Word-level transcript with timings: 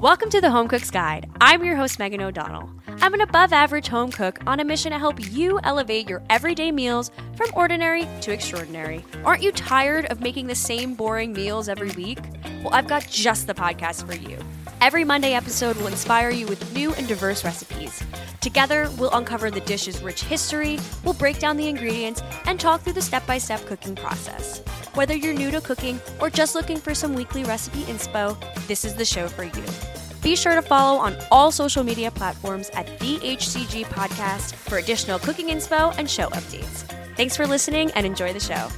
Welcome 0.00 0.28
to 0.28 0.42
the 0.42 0.50
Home 0.50 0.68
Cook's 0.68 0.90
Guide. 0.90 1.26
I'm 1.40 1.64
your 1.64 1.74
host, 1.74 1.98
Megan 1.98 2.20
O'Donnell. 2.20 2.68
I'm 3.00 3.14
an 3.14 3.22
above 3.22 3.54
average 3.54 3.88
home 3.88 4.12
cook 4.12 4.38
on 4.46 4.60
a 4.60 4.64
mission 4.64 4.92
to 4.92 4.98
help 4.98 5.16
you 5.32 5.58
elevate 5.64 6.06
your 6.06 6.22
everyday 6.28 6.70
meals 6.70 7.10
from 7.34 7.48
ordinary 7.54 8.06
to 8.20 8.30
extraordinary. 8.30 9.02
Aren't 9.24 9.42
you 9.42 9.52
tired 9.52 10.04
of 10.06 10.20
making 10.20 10.48
the 10.48 10.54
same 10.54 10.94
boring 10.94 11.32
meals 11.32 11.70
every 11.70 11.92
week? 11.92 12.18
Well, 12.62 12.74
I've 12.74 12.88
got 12.88 13.08
just 13.08 13.46
the 13.46 13.54
podcast 13.54 14.06
for 14.06 14.14
you. 14.14 14.38
Every 14.82 15.02
Monday 15.02 15.32
episode 15.32 15.78
will 15.78 15.86
inspire 15.86 16.28
you 16.28 16.46
with 16.46 16.74
new 16.74 16.92
and 16.92 17.08
diverse 17.08 17.42
recipes. 17.42 18.02
Together, 18.42 18.90
we'll 18.98 19.10
uncover 19.12 19.50
the 19.50 19.60
dish's 19.60 20.02
rich 20.02 20.24
history, 20.24 20.78
we'll 21.04 21.14
break 21.14 21.38
down 21.38 21.56
the 21.56 21.68
ingredients, 21.68 22.22
and 22.44 22.60
talk 22.60 22.82
through 22.82 22.92
the 22.92 23.00
step 23.00 23.26
by 23.26 23.38
step 23.38 23.64
cooking 23.64 23.94
process. 23.94 24.62
Whether 24.96 25.14
you're 25.14 25.34
new 25.34 25.50
to 25.50 25.60
cooking 25.60 26.00
or 26.22 26.30
just 26.30 26.54
looking 26.54 26.78
for 26.78 26.94
some 26.94 27.14
weekly 27.14 27.44
recipe 27.44 27.82
inspo, 27.82 28.34
this 28.66 28.82
is 28.82 28.94
the 28.94 29.04
show 29.04 29.28
for 29.28 29.44
you. 29.44 29.64
Be 30.22 30.34
sure 30.34 30.54
to 30.54 30.62
follow 30.62 30.98
on 30.98 31.14
all 31.30 31.52
social 31.52 31.84
media 31.84 32.10
platforms 32.10 32.70
at 32.70 32.86
the 32.98 33.18
HCG 33.18 33.84
Podcast 33.88 34.54
for 34.54 34.78
additional 34.78 35.18
cooking 35.18 35.48
inspo 35.48 35.94
and 35.98 36.08
show 36.08 36.30
updates. 36.30 36.84
Thanks 37.14 37.36
for 37.36 37.46
listening 37.46 37.90
and 37.90 38.06
enjoy 38.06 38.32
the 38.32 38.40
show. 38.40 38.70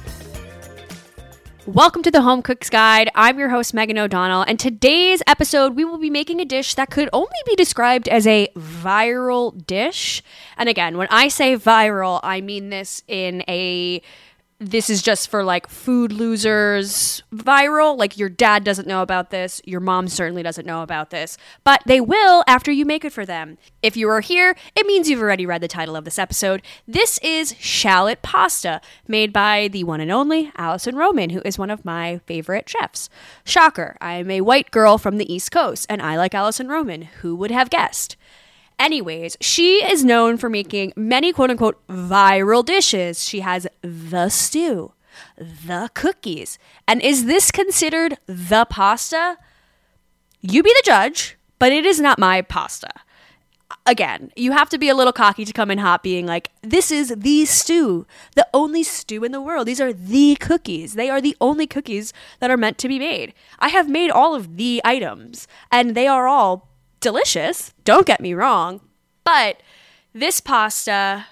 Welcome 1.65 2.03
to 2.03 2.11
the 2.11 2.21
Home 2.21 2.41
Cook's 2.41 2.69
Guide. 2.69 3.09
I'm 3.15 3.39
your 3.39 3.47
host, 3.47 3.73
Megan 3.73 3.97
O'Donnell, 3.97 4.41
and 4.41 4.59
today's 4.59 5.23
episode, 5.25 5.77
we 5.77 5.85
will 5.85 5.99
be 5.99 6.09
making 6.09 6.41
a 6.41 6.45
dish 6.45 6.75
that 6.75 6.89
could 6.89 7.07
only 7.13 7.29
be 7.45 7.55
described 7.55 8.09
as 8.09 8.27
a 8.27 8.49
viral 8.57 9.65
dish. 9.65 10.21
And 10.57 10.67
again, 10.67 10.97
when 10.97 11.07
I 11.11 11.29
say 11.29 11.55
viral, 11.55 12.19
I 12.23 12.41
mean 12.41 12.71
this 12.71 13.03
in 13.07 13.41
a 13.47 14.01
this 14.59 14.89
is 14.89 15.01
just 15.01 15.29
for 15.29 15.43
like 15.43 15.69
food 15.69 16.11
losers 16.11 17.23
viral. 17.33 17.97
Like 17.97 18.17
your 18.17 18.27
dad 18.27 18.65
doesn't 18.65 18.87
know 18.87 19.01
about 19.01 19.29
this, 19.29 19.61
your 19.65 19.79
mom 19.79 20.09
certainly 20.09 20.43
doesn't 20.43 20.65
know 20.65 20.81
about 20.81 21.11
this, 21.11 21.37
but 21.63 21.81
they 21.85 22.01
will 22.01 22.43
after 22.45 22.71
you 22.71 22.85
make 22.85 23.05
it 23.05 23.13
for 23.13 23.25
them. 23.25 23.57
If 23.81 23.95
you 23.95 24.09
are 24.09 24.19
here, 24.19 24.57
it 24.75 24.85
means 24.85 25.09
you've 25.09 25.21
already 25.21 25.45
read 25.45 25.61
the 25.61 25.69
title 25.69 25.95
of 25.95 26.03
this 26.03 26.19
episode. 26.19 26.61
This 26.85 27.19
is 27.19 27.55
shallot 27.57 28.21
pasta, 28.21 28.81
made 29.07 29.31
by 29.31 29.69
the 29.69 29.85
one 29.85 30.01
and 30.01 30.11
only 30.11 30.51
Alison 30.57 30.95
Roman, 30.95 31.29
who 31.29 31.41
is 31.45 31.57
one 31.57 31.69
of 31.69 31.85
my 31.85 32.19
favorite 32.25 32.67
chefs. 32.67 33.09
Shocker, 33.45 33.95
I'm 34.01 34.29
a 34.29 34.41
white 34.41 34.71
girl 34.71 34.97
from 34.97 35.17
the 35.17 35.33
East 35.33 35.51
Coast, 35.51 35.85
and 35.89 36.01
I 36.01 36.17
like 36.17 36.35
Alison 36.35 36.67
Roman. 36.67 37.03
Who 37.21 37.33
would 37.37 37.51
have 37.51 37.69
guessed? 37.69 38.17
Anyways, 38.79 39.35
she 39.41 39.83
is 39.83 40.05
known 40.05 40.37
for 40.37 40.49
making 40.49 40.93
many 40.95 41.33
quote 41.33 41.51
unquote 41.51 41.85
viral 41.87 42.63
dishes. 42.63 43.27
She 43.27 43.41
has 43.41 43.67
the 43.81 44.29
stew, 44.29 44.93
the 45.37 45.91
cookies. 45.93 46.57
And 46.87 47.01
is 47.01 47.25
this 47.25 47.51
considered 47.51 48.17
the 48.25 48.65
pasta? 48.69 49.37
You 50.39 50.63
be 50.63 50.69
the 50.69 50.83
judge, 50.85 51.37
but 51.59 51.73
it 51.73 51.85
is 51.85 51.99
not 51.99 52.17
my 52.17 52.41
pasta. 52.41 52.89
Again, 53.85 54.31
you 54.35 54.51
have 54.53 54.69
to 54.69 54.77
be 54.77 54.87
a 54.87 54.95
little 54.95 55.13
cocky 55.13 55.45
to 55.45 55.53
come 55.53 55.69
in 55.69 55.79
hot 55.79 56.01
being 56.01 56.25
like, 56.25 56.49
this 56.61 56.91
is 56.91 57.13
the 57.17 57.45
stew, 57.45 58.07
the 58.35 58.47
only 58.53 58.83
stew 58.83 59.23
in 59.23 59.31
the 59.31 59.41
world. 59.41 59.67
These 59.67 59.81
are 59.81 59.91
the 59.91 60.37
cookies. 60.39 60.93
They 60.93 61.09
are 61.09 61.19
the 61.19 61.35
only 61.41 61.67
cookies 61.67 62.13
that 62.39 62.49
are 62.49 62.57
meant 62.57 62.77
to 62.79 62.87
be 62.87 62.97
made. 62.97 63.33
I 63.59 63.69
have 63.69 63.89
made 63.89 64.09
all 64.09 64.33
of 64.35 64.57
the 64.57 64.81
items, 64.85 65.47
and 65.71 65.95
they 65.95 66.07
are 66.07 66.27
all 66.27 66.68
delicious, 66.99 67.73
don't 67.83 68.05
get 68.05 68.21
me 68.21 68.33
wrong, 68.33 68.81
but 69.23 69.61
this 70.13 70.39
pasta 70.41 71.25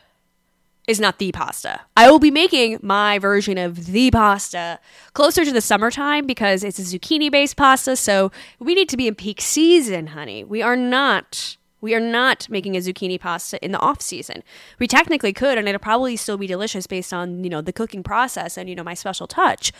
is 0.87 0.99
not 0.99 1.19
the 1.19 1.31
pasta. 1.33 1.81
I 1.97 2.09
will 2.09 2.19
be 2.19 2.31
making 2.31 2.79
my 2.81 3.19
version 3.19 3.57
of 3.57 3.87
the 3.87 4.09
pasta 4.09 4.79
closer 5.13 5.43
to 5.43 5.51
the 5.51 5.61
summertime 5.61 6.25
because 6.25 6.63
it's 6.63 6.79
a 6.79 6.83
zucchini 6.83 7.29
based 7.29 7.57
pasta, 7.57 7.95
so 7.97 8.31
we 8.59 8.73
need 8.73 8.87
to 8.89 8.97
be 8.97 9.07
in 9.07 9.15
peak 9.15 9.41
season, 9.41 10.07
honey. 10.07 10.43
We 10.43 10.61
are 10.61 10.77
not 10.77 11.57
we 11.79 11.93
are 11.93 11.99
not 11.99 12.49
making 12.49 12.75
a 12.75 12.79
zucchini 12.79 13.19
pasta 13.19 13.63
in 13.63 13.71
the 13.71 13.79
off 13.79 14.01
season. 14.01 14.43
We 14.79 14.87
technically 14.87 15.33
could 15.33 15.57
and 15.57 15.67
it'll 15.67 15.79
probably 15.79 16.15
still 16.15 16.37
be 16.37 16.47
delicious 16.47 16.87
based 16.87 17.13
on, 17.13 17.43
you 17.43 17.49
know, 17.49 17.61
the 17.61 17.73
cooking 17.73 18.01
process 18.01 18.57
and 18.57 18.67
you 18.67 18.75
know 18.75 18.83
my 18.83 18.95
special 18.95 19.27
touch. 19.27 19.71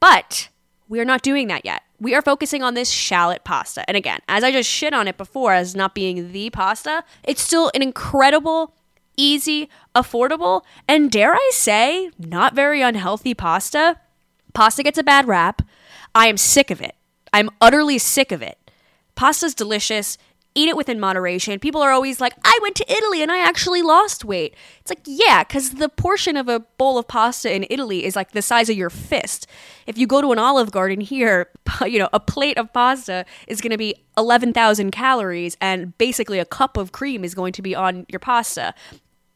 But 0.00 0.48
we 0.88 1.00
are 1.00 1.04
not 1.04 1.22
doing 1.22 1.48
that 1.48 1.64
yet. 1.64 1.82
We 2.00 2.14
are 2.14 2.22
focusing 2.22 2.62
on 2.62 2.74
this 2.74 2.90
shallot 2.90 3.44
pasta. 3.44 3.84
And 3.88 3.96
again, 3.96 4.20
as 4.28 4.42
I 4.44 4.52
just 4.52 4.70
shit 4.70 4.94
on 4.94 5.08
it 5.08 5.16
before 5.16 5.52
as 5.52 5.74
not 5.74 5.94
being 5.94 6.32
the 6.32 6.50
pasta, 6.50 7.04
it's 7.24 7.42
still 7.42 7.70
an 7.74 7.82
incredible, 7.82 8.74
easy, 9.16 9.68
affordable, 9.94 10.62
and 10.86 11.10
dare 11.10 11.34
I 11.34 11.50
say, 11.52 12.10
not 12.18 12.54
very 12.54 12.80
unhealthy 12.80 13.34
pasta. 13.34 14.00
Pasta 14.54 14.82
gets 14.82 14.98
a 14.98 15.02
bad 15.02 15.28
rap. 15.28 15.62
I 16.14 16.28
am 16.28 16.36
sick 16.36 16.70
of 16.70 16.80
it. 16.80 16.94
I'm 17.32 17.50
utterly 17.60 17.98
sick 17.98 18.32
of 18.32 18.42
it. 18.42 18.58
Pasta's 19.14 19.54
delicious 19.54 20.16
eat 20.58 20.68
it 20.68 20.76
within 20.76 20.98
moderation. 20.98 21.60
People 21.60 21.80
are 21.80 21.92
always 21.92 22.20
like, 22.20 22.34
I 22.44 22.58
went 22.62 22.74
to 22.76 22.92
Italy 22.92 23.22
and 23.22 23.30
I 23.30 23.38
actually 23.38 23.80
lost 23.80 24.24
weight. 24.24 24.54
It's 24.80 24.90
like, 24.90 25.02
yeah, 25.04 25.44
because 25.44 25.74
the 25.74 25.88
portion 25.88 26.36
of 26.36 26.48
a 26.48 26.60
bowl 26.60 26.98
of 26.98 27.06
pasta 27.06 27.54
in 27.54 27.64
Italy 27.70 28.04
is 28.04 28.16
like 28.16 28.32
the 28.32 28.42
size 28.42 28.68
of 28.68 28.76
your 28.76 28.90
fist. 28.90 29.46
If 29.86 29.96
you 29.96 30.06
go 30.06 30.20
to 30.20 30.32
an 30.32 30.38
Olive 30.38 30.72
Garden 30.72 31.00
here, 31.00 31.50
you 31.86 31.98
know, 31.98 32.08
a 32.12 32.20
plate 32.20 32.58
of 32.58 32.72
pasta 32.72 33.24
is 33.46 33.60
going 33.60 33.70
to 33.70 33.78
be 33.78 33.94
11,000 34.16 34.90
calories 34.90 35.56
and 35.60 35.96
basically 35.96 36.40
a 36.40 36.44
cup 36.44 36.76
of 36.76 36.90
cream 36.90 37.24
is 37.24 37.34
going 37.34 37.52
to 37.52 37.62
be 37.62 37.74
on 37.74 38.04
your 38.08 38.20
pasta. 38.20 38.74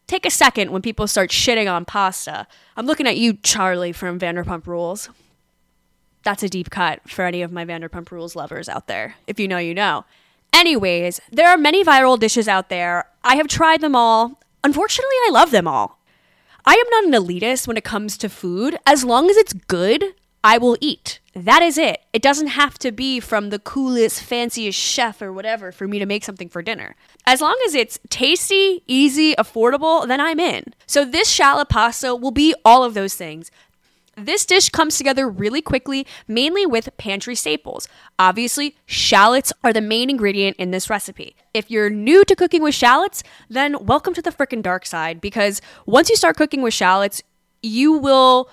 Take 0.08 0.26
a 0.26 0.30
second 0.30 0.72
when 0.72 0.82
people 0.82 1.06
start 1.06 1.30
shitting 1.30 1.72
on 1.72 1.84
pasta. 1.84 2.46
I'm 2.76 2.86
looking 2.86 3.06
at 3.06 3.16
you, 3.16 3.34
Charlie 3.34 3.92
from 3.92 4.18
Vanderpump 4.18 4.66
Rules. 4.66 5.08
That's 6.24 6.42
a 6.42 6.48
deep 6.48 6.70
cut 6.70 7.08
for 7.08 7.24
any 7.24 7.42
of 7.42 7.52
my 7.52 7.64
Vanderpump 7.64 8.10
Rules 8.10 8.36
lovers 8.36 8.68
out 8.68 8.88
there. 8.88 9.14
If 9.26 9.40
you 9.40 9.48
know, 9.48 9.58
you 9.58 9.74
know. 9.74 10.04
Anyways, 10.52 11.20
there 11.30 11.48
are 11.48 11.56
many 11.56 11.84
viral 11.84 12.18
dishes 12.18 12.46
out 12.46 12.68
there. 12.68 13.06
I 13.24 13.36
have 13.36 13.48
tried 13.48 13.80
them 13.80 13.96
all. 13.96 14.38
Unfortunately, 14.62 15.16
I 15.26 15.30
love 15.32 15.50
them 15.50 15.66
all. 15.66 15.98
I 16.64 16.74
am 16.74 16.90
not 16.90 17.04
an 17.04 17.26
elitist 17.26 17.66
when 17.66 17.76
it 17.76 17.84
comes 17.84 18.16
to 18.18 18.28
food. 18.28 18.78
As 18.86 19.04
long 19.04 19.28
as 19.28 19.36
it's 19.36 19.52
good, 19.52 20.14
I 20.44 20.58
will 20.58 20.76
eat. 20.80 21.20
That 21.34 21.62
is 21.62 21.78
it. 21.78 22.02
It 22.12 22.20
doesn't 22.20 22.48
have 22.48 22.78
to 22.80 22.92
be 22.92 23.18
from 23.18 23.50
the 23.50 23.58
coolest, 23.58 24.22
fanciest 24.22 24.78
chef 24.78 25.22
or 25.22 25.32
whatever 25.32 25.72
for 25.72 25.88
me 25.88 25.98
to 25.98 26.06
make 26.06 26.24
something 26.24 26.48
for 26.48 26.62
dinner. 26.62 26.94
As 27.26 27.40
long 27.40 27.56
as 27.66 27.74
it's 27.74 27.98
tasty, 28.10 28.82
easy, 28.86 29.34
affordable, 29.36 30.06
then 30.06 30.20
I'm 30.20 30.38
in. 30.38 30.74
So 30.86 31.04
this 31.04 31.28
shallot 31.28 31.68
pasta 31.68 32.14
will 32.14 32.32
be 32.32 32.54
all 32.64 32.84
of 32.84 32.94
those 32.94 33.14
things. 33.14 33.50
This 34.16 34.44
dish 34.44 34.68
comes 34.68 34.98
together 34.98 35.26
really 35.26 35.62
quickly, 35.62 36.06
mainly 36.28 36.66
with 36.66 36.94
pantry 36.98 37.34
staples. 37.34 37.88
Obviously, 38.18 38.76
shallots 38.84 39.54
are 39.64 39.72
the 39.72 39.80
main 39.80 40.10
ingredient 40.10 40.56
in 40.58 40.70
this 40.70 40.90
recipe. 40.90 41.34
If 41.54 41.70
you're 41.70 41.88
new 41.88 42.22
to 42.26 42.36
cooking 42.36 42.62
with 42.62 42.74
shallots, 42.74 43.22
then 43.48 43.86
welcome 43.86 44.12
to 44.12 44.20
the 44.20 44.30
frickin' 44.30 44.60
dark 44.60 44.84
side 44.84 45.20
because 45.20 45.62
once 45.86 46.10
you 46.10 46.16
start 46.16 46.36
cooking 46.36 46.60
with 46.60 46.74
shallots, 46.74 47.22
you 47.62 47.92
will 47.92 48.50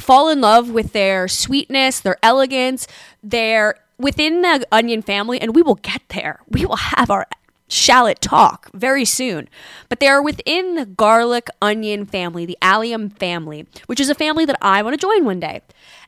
fall 0.00 0.28
in 0.28 0.40
love 0.40 0.70
with 0.70 0.92
their 0.92 1.28
sweetness, 1.28 2.00
their 2.00 2.18
elegance, 2.22 2.88
their 3.22 3.76
within 3.98 4.42
the 4.42 4.66
onion 4.72 5.02
family, 5.02 5.40
and 5.40 5.54
we 5.54 5.62
will 5.62 5.76
get 5.76 6.02
there. 6.08 6.40
We 6.48 6.66
will 6.66 6.76
have 6.76 7.08
our 7.10 7.26
shallot 7.68 8.20
talk 8.20 8.70
very 8.74 9.04
soon. 9.04 9.48
But 9.88 10.00
they 10.00 10.08
are 10.08 10.22
within 10.22 10.74
the 10.74 10.86
garlic 10.86 11.48
onion 11.62 12.06
family, 12.06 12.46
the 12.46 12.58
allium 12.62 13.10
family, 13.10 13.66
which 13.86 14.00
is 14.00 14.08
a 14.10 14.14
family 14.14 14.44
that 14.44 14.58
I 14.60 14.82
want 14.82 14.94
to 14.94 15.00
join 15.00 15.24
one 15.24 15.40
day. 15.40 15.60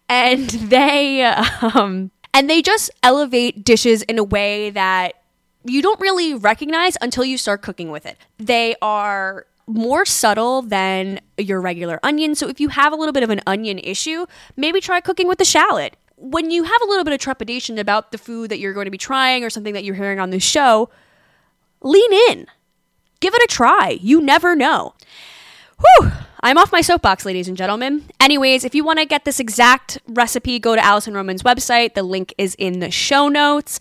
And 0.09 0.49
they 0.51 1.23
um, 1.23 2.11
and 2.33 2.49
they 2.49 2.63
just 2.63 2.91
elevate 3.03 3.65
dishes 3.65 4.03
in 4.03 4.19
a 4.19 4.25
way 4.25 4.71
that 4.71 5.15
you 5.65 5.83
don't 5.83 6.01
really 6.01 6.35
recognize 6.35 6.97
until 7.01 7.25
you 7.25 7.37
start 7.37 7.63
cooking 7.63 7.91
with 7.91 8.07
it. 8.07 8.17
They 8.39 8.75
are 8.81 9.47
more 9.67 10.05
subtle 10.05 10.63
than 10.63 11.21
your 11.39 11.61
regular 11.61 12.01
onion. 12.03 12.35
So 12.35 12.49
if 12.49 12.61
you 12.61 12.69
have 12.69 12.93
a 12.93 12.97
little 12.97 13.13
bit 13.13 13.23
of 13.23 13.31
an 13.31 13.41
onion 13.47 13.79
issue, 13.79 14.27
maybe 14.57 14.81
try 14.81 15.01
cooking 15.01 15.29
with 15.29 15.39
the 15.39 15.45
shallot. 15.45 15.97
When 16.17 16.51
you 16.51 16.65
have 16.65 16.83
a 16.83 16.87
little 16.87 17.05
bit 17.05 17.15
of 17.15 17.21
trepidation 17.21 17.79
about 17.79 18.13
the 18.13 18.19
food 18.19 18.51
that 18.51 18.59
you're 18.59 18.75
going 18.75 18.87
to 18.87 18.91
be 18.91 18.99
trying 18.99 19.45
or 19.45 19.51
something 19.51 19.75
that 19.75 19.85
you're 19.85 19.95
hearing 19.95 20.19
on 20.19 20.31
the 20.31 20.41
show, 20.41 20.91
lean 21.83 22.13
in. 22.31 22.47
Give 23.21 23.35
it 23.35 23.43
a 23.43 23.47
try. 23.47 23.99
You 24.01 24.21
never 24.21 24.57
know. 24.57 24.95
Whew. 25.79 26.13
I'm 26.43 26.57
off 26.57 26.73
my 26.73 26.81
soapbox, 26.81 27.27
ladies 27.27 27.49
and 27.49 27.57
gentlemen. 27.57 28.05
Anyways, 28.19 28.65
if 28.65 28.75
you 28.75 28.83
want 28.83 28.99
to 28.99 29.05
get 29.05 29.27
this 29.27 29.41
exact 29.41 29.99
recipe, 30.09 30.59
go 30.59 30.75
to 30.75 30.83
Alison 30.83 31.13
Roman's 31.13 31.43
website. 31.43 31.93
The 31.95 32.03
link 32.03 32.35
is 32.39 32.55
in 32.55 32.81
the 32.81 32.91
show 32.91 33.29
notes. 33.29 33.79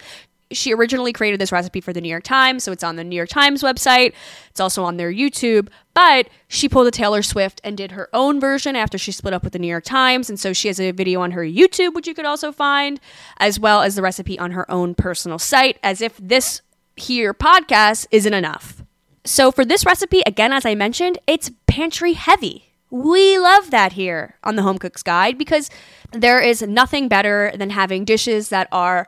She 0.51 0.73
originally 0.73 1.13
created 1.13 1.39
this 1.39 1.51
recipe 1.51 1.79
for 1.79 1.93
the 1.93 2.01
New 2.01 2.09
York 2.09 2.23
Times, 2.23 2.63
so 2.63 2.71
it's 2.71 2.83
on 2.83 2.95
the 2.95 3.03
New 3.03 3.15
York 3.15 3.29
Times 3.29 3.61
website. 3.61 4.13
It's 4.49 4.59
also 4.59 4.83
on 4.83 4.97
their 4.97 5.13
YouTube, 5.13 5.69
but 5.93 6.27
she 6.47 6.67
pulled 6.67 6.87
a 6.87 6.91
Taylor 6.91 7.21
Swift 7.21 7.61
and 7.63 7.77
did 7.77 7.91
her 7.91 8.09
own 8.13 8.41
version 8.41 8.75
after 8.75 8.97
she 8.97 9.11
split 9.11 9.33
up 9.33 9.43
with 9.43 9.53
the 9.53 9.59
New 9.59 9.67
York 9.67 9.85
Times. 9.85 10.27
And 10.27 10.39
so 10.39 10.51
she 10.51 10.67
has 10.67 10.79
a 10.79 10.91
video 10.91 11.21
on 11.21 11.31
her 11.31 11.43
YouTube, 11.43 11.93
which 11.93 12.07
you 12.07 12.15
could 12.15 12.25
also 12.25 12.51
find, 12.51 12.99
as 13.37 13.59
well 13.59 13.83
as 13.83 13.95
the 13.95 14.01
recipe 14.01 14.39
on 14.39 14.51
her 14.51 14.69
own 14.69 14.95
personal 14.95 15.37
site, 15.37 15.77
as 15.83 16.01
if 16.01 16.17
this 16.17 16.61
here 17.01 17.33
podcast 17.33 18.07
isn't 18.11 18.33
enough. 18.33 18.83
So 19.25 19.51
for 19.51 19.65
this 19.65 19.85
recipe, 19.85 20.21
again, 20.25 20.53
as 20.53 20.65
I 20.65 20.75
mentioned, 20.75 21.19
it's 21.27 21.51
pantry 21.67 22.13
heavy. 22.13 22.73
We 22.89 23.37
love 23.37 23.69
that 23.71 23.93
here 23.93 24.35
on 24.43 24.55
the 24.55 24.63
Home 24.63 24.79
Cook's 24.79 25.03
Guide 25.03 25.37
because 25.37 25.69
there 26.11 26.39
is 26.41 26.61
nothing 26.61 27.07
better 27.07 27.51
than 27.55 27.69
having 27.69 28.05
dishes 28.05 28.49
that 28.49 28.67
are 28.71 29.07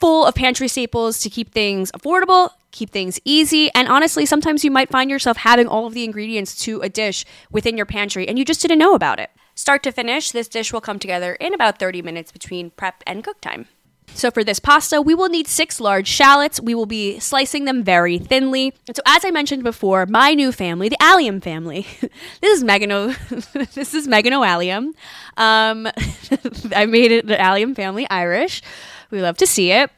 full 0.00 0.26
of 0.26 0.34
pantry 0.34 0.68
staples 0.68 1.18
to 1.20 1.30
keep 1.30 1.52
things 1.52 1.90
affordable, 1.92 2.50
keep 2.70 2.90
things 2.90 3.18
easy, 3.24 3.70
and 3.74 3.88
honestly, 3.88 4.26
sometimes 4.26 4.64
you 4.64 4.70
might 4.70 4.90
find 4.90 5.10
yourself 5.10 5.38
having 5.38 5.66
all 5.66 5.86
of 5.86 5.94
the 5.94 6.04
ingredients 6.04 6.54
to 6.64 6.80
a 6.82 6.88
dish 6.88 7.24
within 7.50 7.76
your 7.76 7.86
pantry 7.86 8.28
and 8.28 8.38
you 8.38 8.44
just 8.44 8.60
didn't 8.60 8.78
know 8.78 8.94
about 8.94 9.18
it. 9.18 9.30
Start 9.54 9.82
to 9.82 9.92
finish, 9.92 10.30
this 10.30 10.46
dish 10.46 10.72
will 10.72 10.80
come 10.80 10.98
together 10.98 11.34
in 11.34 11.54
about 11.54 11.78
30 11.78 12.02
minutes 12.02 12.30
between 12.30 12.70
prep 12.70 13.02
and 13.06 13.24
cook 13.24 13.40
time. 13.40 13.66
So 14.14 14.30
for 14.30 14.42
this 14.42 14.58
pasta, 14.58 15.00
we 15.00 15.14
will 15.14 15.28
need 15.28 15.46
six 15.46 15.80
large 15.80 16.08
shallots. 16.08 16.60
We 16.60 16.74
will 16.74 16.86
be 16.86 17.18
slicing 17.20 17.66
them 17.66 17.84
very 17.84 18.18
thinly. 18.18 18.74
And 18.86 18.96
so 18.96 19.02
as 19.06 19.24
I 19.24 19.30
mentioned 19.30 19.62
before, 19.62 20.06
my 20.06 20.34
new 20.34 20.50
family, 20.50 20.88
the 20.88 21.00
Allium 21.00 21.40
family, 21.40 21.86
this 22.40 22.58
is 22.58 22.64
Megan 22.64 22.88
this 23.74 23.94
is 23.94 24.08
Megan 24.08 24.32
O'Allium. 24.32 24.94
Um, 25.36 25.86
I 26.74 26.86
made 26.86 27.12
it 27.12 27.26
the 27.26 27.40
Allium 27.40 27.74
family 27.74 28.08
Irish. 28.10 28.62
We 29.10 29.22
love 29.22 29.36
to 29.38 29.46
see 29.46 29.70
it. 29.72 29.90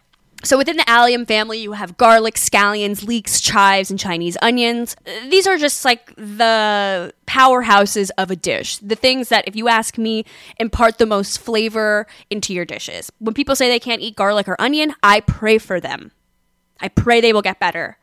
So 0.43 0.57
within 0.57 0.77
the 0.77 0.89
allium 0.89 1.27
family, 1.27 1.59
you 1.59 1.73
have 1.73 1.97
garlic, 1.99 2.37
scallions, 2.37 3.07
leeks, 3.07 3.41
chives, 3.41 3.91
and 3.91 3.99
Chinese 3.99 4.39
onions. 4.41 4.97
These 5.29 5.47
are 5.47 5.59
just 5.59 5.85
like 5.85 6.15
the 6.17 7.13
powerhouses 7.27 8.11
of 8.17 8.31
a 8.31 8.37
dish. 8.37 8.79
The 8.79 8.97
things 8.97 9.29
that, 9.29 9.47
if 9.47 9.55
you 9.55 9.69
ask 9.69 9.99
me, 9.99 10.25
impart 10.59 10.99
the 10.99 11.07
most 11.07 11.39
flavor 11.41 12.07
into 12.31 12.55
your 12.55 12.65
dishes. 12.65 13.13
When 13.19 13.35
people 13.35 13.55
say 13.55 13.69
they 13.69 13.79
can't 13.79 14.01
eat 14.01 14.17
garlic 14.17 14.49
or 14.49 14.61
onion, 14.61 14.95
I 15.03 15.21
pray 15.21 15.59
for 15.59 15.79
them. 15.79 16.13
I 16.81 16.89
pray 16.89 17.21
they 17.21 17.35
will 17.35 17.43
get 17.43 17.61
better. 17.61 17.99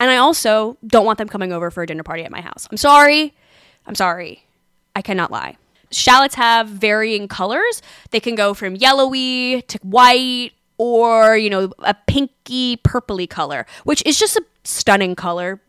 And 0.00 0.10
I 0.10 0.16
also 0.16 0.78
don't 0.86 1.04
want 1.04 1.18
them 1.18 1.28
coming 1.28 1.52
over 1.52 1.70
for 1.70 1.82
a 1.82 1.86
dinner 1.86 2.02
party 2.02 2.24
at 2.24 2.30
my 2.30 2.40
house. 2.40 2.66
I'm 2.70 2.76
sorry. 2.78 3.34
I'm 3.86 3.94
sorry. 3.94 4.44
I 4.94 5.02
cannot 5.02 5.30
lie. 5.30 5.56
Shallots 5.90 6.34
have 6.34 6.68
varying 6.68 7.28
colors. 7.28 7.82
They 8.10 8.20
can 8.20 8.34
go 8.34 8.54
from 8.54 8.76
yellowy 8.76 9.62
to 9.62 9.78
white 9.82 10.52
or, 10.78 11.36
you 11.36 11.50
know, 11.50 11.72
a 11.80 11.94
pinky 12.06 12.76
purpley 12.78 13.28
color, 13.28 13.66
which 13.84 14.02
is 14.04 14.18
just 14.18 14.36
a 14.36 14.44
stunning 14.64 15.14
color 15.14 15.60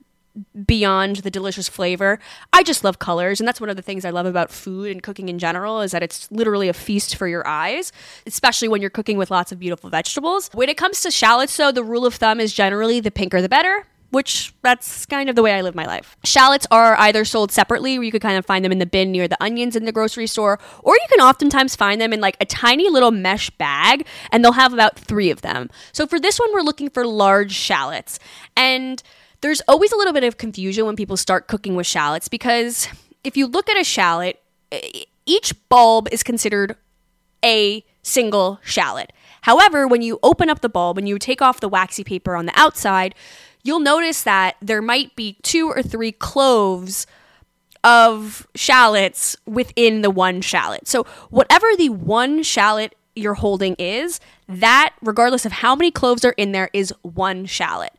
beyond 0.66 1.18
the 1.18 1.32
delicious 1.32 1.68
flavor. 1.68 2.20
I 2.54 2.64
just 2.64 2.84
love 2.84 3.00
colors, 3.00 3.40
and 3.40 3.48
that's 3.48 3.60
one 3.62 3.70
of 3.70 3.76
the 3.76 3.82
things 3.82 4.06
I 4.06 4.10
love 4.10 4.26
about 4.26 4.52
food 4.52 4.92
and 4.92 5.02
cooking 5.02 5.30
in 5.30 5.40
general 5.40 5.82
is 5.82 5.92
that 5.92 6.04
it's 6.04 6.32
literally 6.32 6.70
a 6.70 6.74
feast 6.74 7.16
for 7.16 7.28
your 7.28 7.48
eyes, 7.48 7.92
especially 8.26 8.68
when 8.68 8.82
you're 8.82 8.90
cooking 8.90 9.18
with 9.18 9.32
lots 9.32 9.52
of 9.52 9.60
beautiful 9.60 9.90
vegetables. 9.90 10.50
When 10.54 10.70
it 10.70 10.78
comes 10.78 11.02
to 11.02 11.12
shallots 11.12 11.58
though, 11.58 11.72
the 11.72 11.84
rule 11.84 12.06
of 12.06 12.16
thumb 12.16 12.40
is 12.40 12.54
generally 12.54 13.00
the 13.00 13.12
pinker 13.12 13.42
the 13.42 13.50
better 13.50 13.88
which 14.10 14.54
that's 14.62 15.06
kind 15.06 15.30
of 15.30 15.36
the 15.36 15.44
way 15.44 15.54
I 15.54 15.62
live 15.62 15.76
my 15.76 15.86
life. 15.86 16.16
Shallots 16.24 16.66
are 16.72 16.96
either 16.98 17.26
sold 17.26 17.52
separately, 17.52 17.98
where 17.98 18.06
you 18.06 18.12
could 18.12 18.22
kind 18.22 18.38
of 18.38 18.46
find 18.46 18.64
them 18.64 18.72
in 18.72 18.80
the 18.80 18.86
bin 18.86 19.12
near 19.12 19.28
the 19.28 19.42
onions 19.44 19.76
in 19.76 19.86
the 19.86 19.92
grocery 19.92 20.28
store, 20.28 20.60
or 20.84 20.94
you 20.96 21.06
can 21.10 21.20
oftentimes 21.20 21.76
find 21.76 22.00
them 22.00 22.14
in 22.14 22.22
like 22.22 22.38
a 22.40 22.46
tiny 22.46 22.90
little 22.90 23.12
mesh 23.12 23.50
bag, 23.52 24.06
and 24.32 24.44
they'll 24.44 24.54
have 24.54 24.74
about 24.74 24.98
three 24.98 25.30
of 25.30 25.42
them. 25.42 25.70
So 25.92 26.08
for 26.08 26.20
this 26.20 26.40
one, 26.40 26.54
we're 26.54 26.62
looking 26.62 26.90
for 26.90 27.06
large 27.06 27.52
shallots. 27.52 28.20
And 28.56 29.02
there's 29.42 29.62
always 29.68 29.92
a 29.92 29.98
little 29.98 30.14
bit 30.14 30.24
of 30.24 30.38
confusion 30.38 30.86
when 30.86 30.96
people 30.96 31.18
start 31.18 31.48
cooking 31.48 31.76
with 31.76 31.86
shallots 31.86 32.28
because 32.28 32.88
if 33.24 33.38
you 33.38 33.46
look 33.46 33.70
at 33.70 33.80
a 33.80 33.84
shallot, 33.84 34.42
each 35.26 35.54
bulb 35.70 36.08
is 36.12 36.24
considered 36.24 36.76
a 37.44 37.86
single 38.02 38.60
shallot. 38.64 39.12
However, 39.42 39.88
when 39.88 40.02
you 40.02 40.20
open 40.24 40.50
up 40.50 40.62
the 40.62 40.70
bulb 40.70 40.98
and 40.98 41.08
you 41.08 41.20
take 41.20 41.42
off 41.42 41.60
the 41.60 41.70
waxy 41.70 42.04
paper 42.04 42.36
on 42.36 42.48
the 42.48 42.60
outside, 42.60 43.14
you'll 43.64 43.80
notice 43.80 44.24
that 44.24 44.56
there 44.62 44.82
might 44.82 45.16
be 45.16 45.38
two 45.44 45.70
or 45.70 45.82
three 45.82 46.12
cloves 46.12 47.08
of 47.84 48.48
shallots 48.56 49.36
within 49.46 50.02
the 50.02 50.10
one 50.10 50.42
shallot. 50.42 50.88
So, 50.88 51.04
whatever 51.30 51.68
the 51.78 51.90
one 51.90 52.44
shallot 52.44 52.96
you're 53.16 53.36
holding 53.36 53.76
is, 53.80 54.20
that, 54.48 54.94
regardless 55.02 55.46
of 55.46 55.52
how 55.52 55.76
many 55.76 55.92
cloves 55.92 56.26
are 56.26 56.36
in 56.38 56.52
there, 56.52 56.70
is 56.74 56.94
one 57.02 57.46
shallot. 57.46 57.94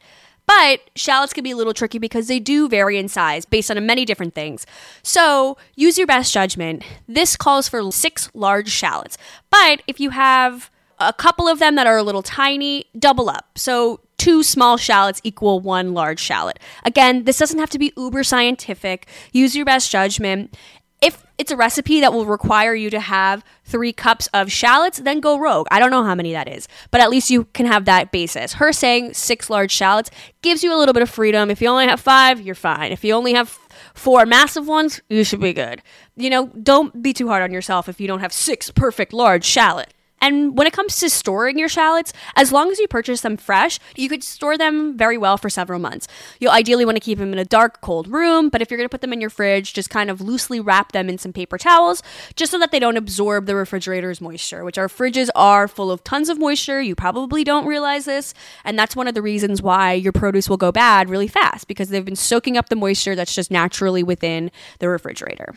But 0.46 0.80
shallots 0.96 1.34
can 1.34 1.44
be 1.44 1.50
a 1.50 1.56
little 1.56 1.74
tricky 1.74 1.98
because 1.98 2.26
they 2.26 2.38
do 2.38 2.70
vary 2.70 2.96
in 2.96 3.08
size 3.08 3.44
based 3.44 3.70
on 3.70 3.84
many 3.84 4.06
different 4.06 4.34
things. 4.34 4.64
So 5.02 5.58
use 5.76 5.98
your 5.98 6.06
best 6.06 6.32
judgment. 6.32 6.82
This 7.06 7.36
calls 7.36 7.68
for 7.68 7.92
six 7.92 8.30
large 8.32 8.70
shallots. 8.70 9.18
But 9.50 9.82
if 9.86 10.00
you 10.00 10.08
have 10.10 10.70
a 10.98 11.12
couple 11.12 11.48
of 11.48 11.58
them 11.58 11.74
that 11.74 11.86
are 11.86 11.98
a 11.98 12.02
little 12.02 12.22
tiny, 12.22 12.86
double 12.98 13.28
up. 13.28 13.58
So 13.58 14.00
two 14.18 14.42
small 14.42 14.76
shallots 14.76 15.20
equal 15.24 15.60
one 15.60 15.94
large 15.94 16.20
shallot. 16.20 16.58
Again, 16.84 17.24
this 17.24 17.38
doesn't 17.38 17.58
have 17.58 17.70
to 17.70 17.78
be 17.78 17.92
uber 17.96 18.22
scientific. 18.24 19.06
Use 19.32 19.56
your 19.56 19.64
best 19.64 19.90
judgment. 19.90 20.56
If 21.00 21.24
it's 21.38 21.52
a 21.52 21.56
recipe 21.56 22.00
that 22.00 22.12
will 22.12 22.26
require 22.26 22.74
you 22.74 22.90
to 22.90 22.98
have 22.98 23.44
three 23.64 23.92
cups 23.92 24.28
of 24.34 24.50
shallots, 24.50 24.98
then 24.98 25.20
go 25.20 25.38
rogue. 25.38 25.68
I 25.70 25.78
don't 25.78 25.92
know 25.92 26.02
how 26.02 26.16
many 26.16 26.32
that 26.32 26.48
is, 26.48 26.66
but 26.90 27.00
at 27.00 27.08
least 27.08 27.30
you 27.30 27.44
can 27.44 27.66
have 27.66 27.84
that 27.84 28.10
basis. 28.10 28.54
Her 28.54 28.72
saying 28.72 29.14
six 29.14 29.48
large 29.48 29.70
shallots 29.70 30.10
gives 30.42 30.64
you 30.64 30.74
a 30.74 30.78
little 30.78 30.92
bit 30.92 31.04
of 31.04 31.08
freedom. 31.08 31.50
If 31.52 31.62
you 31.62 31.68
only 31.68 31.86
have 31.86 32.00
five, 32.00 32.40
you're 32.40 32.56
fine. 32.56 32.90
If 32.90 33.04
you 33.04 33.14
only 33.14 33.34
have 33.34 33.50
four 33.94 34.26
massive 34.26 34.66
ones, 34.66 35.00
you 35.08 35.22
should 35.22 35.40
be 35.40 35.52
good. 35.52 35.82
You 36.16 36.30
know, 36.30 36.46
don't 36.48 37.00
be 37.00 37.12
too 37.12 37.28
hard 37.28 37.44
on 37.44 37.52
yourself 37.52 37.88
if 37.88 38.00
you 38.00 38.08
don't 38.08 38.20
have 38.20 38.32
six 38.32 38.72
perfect 38.72 39.12
large 39.12 39.44
shallots. 39.44 39.92
And 40.20 40.56
when 40.56 40.66
it 40.66 40.72
comes 40.72 40.96
to 40.96 41.10
storing 41.10 41.58
your 41.58 41.68
shallots, 41.68 42.12
as 42.34 42.52
long 42.52 42.70
as 42.70 42.78
you 42.78 42.88
purchase 42.88 43.20
them 43.20 43.36
fresh, 43.36 43.78
you 43.96 44.08
could 44.08 44.24
store 44.24 44.58
them 44.58 44.96
very 44.96 45.16
well 45.16 45.36
for 45.36 45.48
several 45.48 45.78
months. 45.78 46.08
You'll 46.40 46.52
ideally 46.52 46.84
want 46.84 46.96
to 46.96 47.00
keep 47.00 47.18
them 47.18 47.32
in 47.32 47.38
a 47.38 47.44
dark, 47.44 47.80
cold 47.80 48.08
room, 48.08 48.48
but 48.48 48.60
if 48.60 48.70
you're 48.70 48.78
going 48.78 48.88
to 48.88 48.92
put 48.92 49.00
them 49.00 49.12
in 49.12 49.20
your 49.20 49.30
fridge, 49.30 49.74
just 49.74 49.90
kind 49.90 50.10
of 50.10 50.20
loosely 50.20 50.60
wrap 50.60 50.92
them 50.92 51.08
in 51.08 51.18
some 51.18 51.32
paper 51.32 51.58
towels 51.58 52.02
just 52.36 52.50
so 52.50 52.58
that 52.58 52.72
they 52.72 52.78
don't 52.78 52.96
absorb 52.96 53.46
the 53.46 53.54
refrigerator's 53.54 54.20
moisture, 54.20 54.64
which 54.64 54.78
our 54.78 54.88
fridges 54.88 55.28
are 55.34 55.68
full 55.68 55.90
of 55.90 56.02
tons 56.04 56.28
of 56.28 56.38
moisture. 56.38 56.80
You 56.80 56.94
probably 56.94 57.44
don't 57.44 57.66
realize 57.66 58.04
this, 58.04 58.34
and 58.64 58.78
that's 58.78 58.96
one 58.96 59.08
of 59.08 59.14
the 59.14 59.22
reasons 59.22 59.62
why 59.62 59.92
your 59.92 60.12
produce 60.12 60.48
will 60.48 60.56
go 60.56 60.72
bad 60.72 61.08
really 61.08 61.28
fast 61.28 61.68
because 61.68 61.88
they've 61.88 62.04
been 62.04 62.16
soaking 62.16 62.56
up 62.56 62.68
the 62.68 62.76
moisture 62.76 63.14
that's 63.14 63.34
just 63.34 63.50
naturally 63.50 64.02
within 64.02 64.50
the 64.78 64.88
refrigerator 64.88 65.54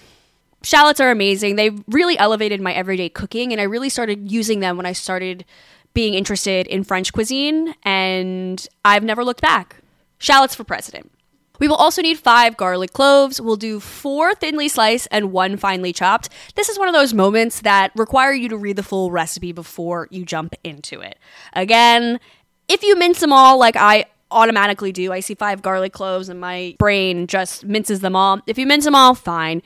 shallots 0.63 0.99
are 0.99 1.11
amazing. 1.11 1.55
They 1.55 1.71
really 1.87 2.17
elevated 2.17 2.61
my 2.61 2.73
everyday 2.73 3.09
cooking, 3.09 3.51
and 3.51 3.59
I 3.59 3.65
really 3.65 3.89
started 3.89 4.31
using 4.31 4.59
them 4.59 4.77
when 4.77 4.85
I 4.85 4.93
started 4.93 5.45
being 5.93 6.13
interested 6.13 6.67
in 6.67 6.83
French 6.83 7.11
cuisine, 7.11 7.75
and 7.83 8.65
I've 8.85 9.03
never 9.03 9.23
looked 9.23 9.41
back. 9.41 9.77
Shallots 10.17 10.55
for 10.55 10.63
president. 10.63 11.11
We 11.59 11.67
will 11.67 11.75
also 11.75 12.01
need 12.01 12.17
five 12.17 12.57
garlic 12.57 12.91
cloves. 12.91 13.39
We'll 13.39 13.55
do 13.55 13.79
four 13.79 14.33
thinly 14.33 14.67
sliced 14.67 15.07
and 15.11 15.31
one 15.31 15.57
finely 15.57 15.93
chopped. 15.93 16.29
This 16.55 16.69
is 16.69 16.79
one 16.79 16.87
of 16.87 16.95
those 16.95 17.13
moments 17.13 17.61
that 17.61 17.91
require 17.95 18.31
you 18.33 18.49
to 18.49 18.57
read 18.57 18.77
the 18.77 18.83
full 18.83 19.11
recipe 19.11 19.51
before 19.51 20.07
you 20.09 20.25
jump 20.25 20.55
into 20.63 21.01
it. 21.01 21.19
Again, 21.53 22.19
if 22.67 22.81
you 22.81 22.95
mince 22.95 23.19
them 23.19 23.31
all 23.31 23.59
like 23.59 23.75
I 23.75 24.05
automatically 24.31 24.91
do, 24.91 25.12
I 25.12 25.19
see 25.19 25.36
five 25.36 25.62
garlic 25.62 25.93
cloves 25.93 26.29
and 26.29 26.39
my 26.39 26.75
brain 26.79 27.27
just 27.27 27.63
minces 27.63 28.00
them 28.00 28.15
all. 28.15 28.41
If 28.47 28.57
you 28.57 28.65
mince 28.65 28.86
them 28.86 28.95
all, 28.95 29.13
fine. 29.13 29.62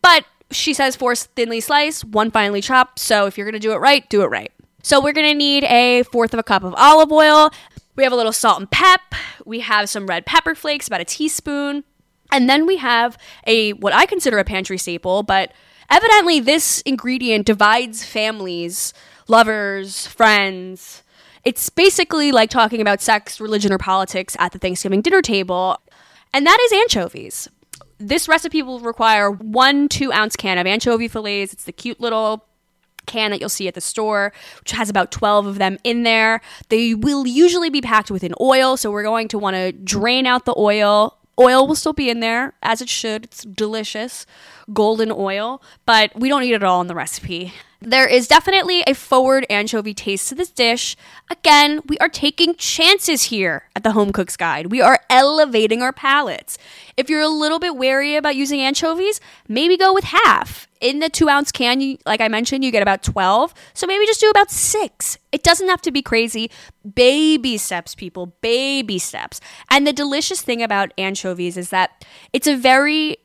But 0.00 0.24
she 0.52 0.74
says 0.74 0.96
four 0.96 1.14
thinly 1.14 1.60
sliced, 1.60 2.04
one 2.04 2.30
finely 2.30 2.60
chopped. 2.60 2.98
So 2.98 3.26
if 3.26 3.36
you're 3.36 3.46
going 3.46 3.54
to 3.54 3.58
do 3.58 3.72
it 3.72 3.78
right, 3.78 4.08
do 4.08 4.22
it 4.22 4.26
right. 4.26 4.52
So 4.82 5.00
we're 5.00 5.12
going 5.12 5.28
to 5.28 5.34
need 5.34 5.64
a 5.64 6.02
fourth 6.04 6.32
of 6.32 6.40
a 6.40 6.42
cup 6.42 6.64
of 6.64 6.74
olive 6.76 7.12
oil. 7.12 7.50
We 7.94 8.04
have 8.04 8.12
a 8.12 8.16
little 8.16 8.32
salt 8.32 8.58
and 8.58 8.70
pep. 8.70 9.00
We 9.44 9.60
have 9.60 9.88
some 9.88 10.06
red 10.06 10.26
pepper 10.26 10.54
flakes, 10.54 10.86
about 10.86 11.00
a 11.00 11.04
teaspoon. 11.04 11.84
And 12.30 12.48
then 12.48 12.66
we 12.66 12.78
have 12.78 13.18
a 13.46 13.74
what 13.74 13.92
I 13.92 14.06
consider 14.06 14.38
a 14.38 14.44
pantry 14.44 14.78
staple, 14.78 15.22
but 15.22 15.52
evidently 15.90 16.40
this 16.40 16.80
ingredient 16.82 17.46
divides 17.46 18.04
families, 18.04 18.94
lovers, 19.28 20.06
friends. 20.06 21.02
It's 21.44 21.68
basically 21.68 22.32
like 22.32 22.48
talking 22.48 22.80
about 22.80 23.00
sex, 23.00 23.40
religion, 23.40 23.72
or 23.72 23.78
politics 23.78 24.36
at 24.38 24.52
the 24.52 24.58
Thanksgiving 24.58 25.02
dinner 25.02 25.20
table. 25.20 25.78
And 26.32 26.46
that 26.46 26.58
is 26.62 26.72
anchovies 26.72 27.48
this 28.02 28.28
recipe 28.28 28.62
will 28.62 28.80
require 28.80 29.30
one 29.30 29.88
two 29.88 30.12
ounce 30.12 30.36
can 30.36 30.58
of 30.58 30.66
anchovy 30.66 31.08
fillets. 31.08 31.52
It's 31.52 31.64
the 31.64 31.72
cute 31.72 32.00
little 32.00 32.44
can 33.06 33.30
that 33.30 33.40
you'll 33.40 33.48
see 33.48 33.68
at 33.68 33.74
the 33.74 33.80
store, 33.80 34.32
which 34.60 34.72
has 34.72 34.88
about 34.88 35.10
12 35.10 35.46
of 35.46 35.58
them 35.58 35.78
in 35.84 36.02
there. 36.02 36.40
They 36.68 36.94
will 36.94 37.26
usually 37.26 37.70
be 37.70 37.80
packed 37.80 38.10
within 38.10 38.34
oil, 38.40 38.76
so 38.76 38.90
we're 38.90 39.02
going 39.02 39.28
to 39.28 39.38
want 39.38 39.56
to 39.56 39.72
drain 39.72 40.26
out 40.26 40.44
the 40.44 40.54
oil. 40.56 41.18
Oil 41.38 41.66
will 41.66 41.74
still 41.74 41.92
be 41.92 42.10
in 42.10 42.20
there, 42.20 42.54
as 42.62 42.80
it 42.80 42.88
should. 42.88 43.24
It's 43.24 43.44
delicious, 43.44 44.26
golden 44.72 45.10
oil, 45.10 45.62
but 45.86 46.12
we 46.14 46.28
don't 46.28 46.42
need 46.42 46.54
it 46.54 46.62
all 46.62 46.80
in 46.80 46.86
the 46.86 46.94
recipe. 46.94 47.52
There 47.84 48.06
is 48.06 48.28
definitely 48.28 48.82
a 48.86 48.94
forward 48.94 49.44
anchovy 49.50 49.92
taste 49.92 50.28
to 50.28 50.36
this 50.36 50.50
dish. 50.50 50.96
Again, 51.28 51.80
we 51.88 51.98
are 51.98 52.08
taking 52.08 52.54
chances 52.54 53.24
here 53.24 53.64
at 53.74 53.82
the 53.82 53.90
Home 53.90 54.12
Cook's 54.12 54.36
Guide. 54.36 54.66
We 54.66 54.80
are 54.80 55.00
elevating 55.10 55.82
our 55.82 55.92
palates. 55.92 56.58
If 56.96 57.10
you're 57.10 57.20
a 57.20 57.28
little 57.28 57.58
bit 57.58 57.76
wary 57.76 58.14
about 58.14 58.36
using 58.36 58.60
anchovies, 58.60 59.20
maybe 59.48 59.76
go 59.76 59.92
with 59.92 60.04
half. 60.04 60.68
In 60.80 61.00
the 61.00 61.08
two 61.08 61.28
ounce 61.28 61.50
can, 61.50 61.98
like 62.06 62.20
I 62.20 62.28
mentioned, 62.28 62.62
you 62.62 62.70
get 62.70 62.82
about 62.82 63.02
12. 63.02 63.52
So 63.74 63.88
maybe 63.88 64.06
just 64.06 64.20
do 64.20 64.30
about 64.30 64.52
six. 64.52 65.18
It 65.32 65.42
doesn't 65.42 65.68
have 65.68 65.82
to 65.82 65.90
be 65.90 66.02
crazy. 66.02 66.52
Baby 66.94 67.58
steps, 67.58 67.96
people, 67.96 68.26
baby 68.42 69.00
steps. 69.00 69.40
And 69.70 69.88
the 69.88 69.92
delicious 69.92 70.40
thing 70.40 70.62
about 70.62 70.92
anchovies 70.98 71.56
is 71.56 71.70
that 71.70 72.04
it's 72.32 72.46
a 72.46 72.56
very 72.56 73.18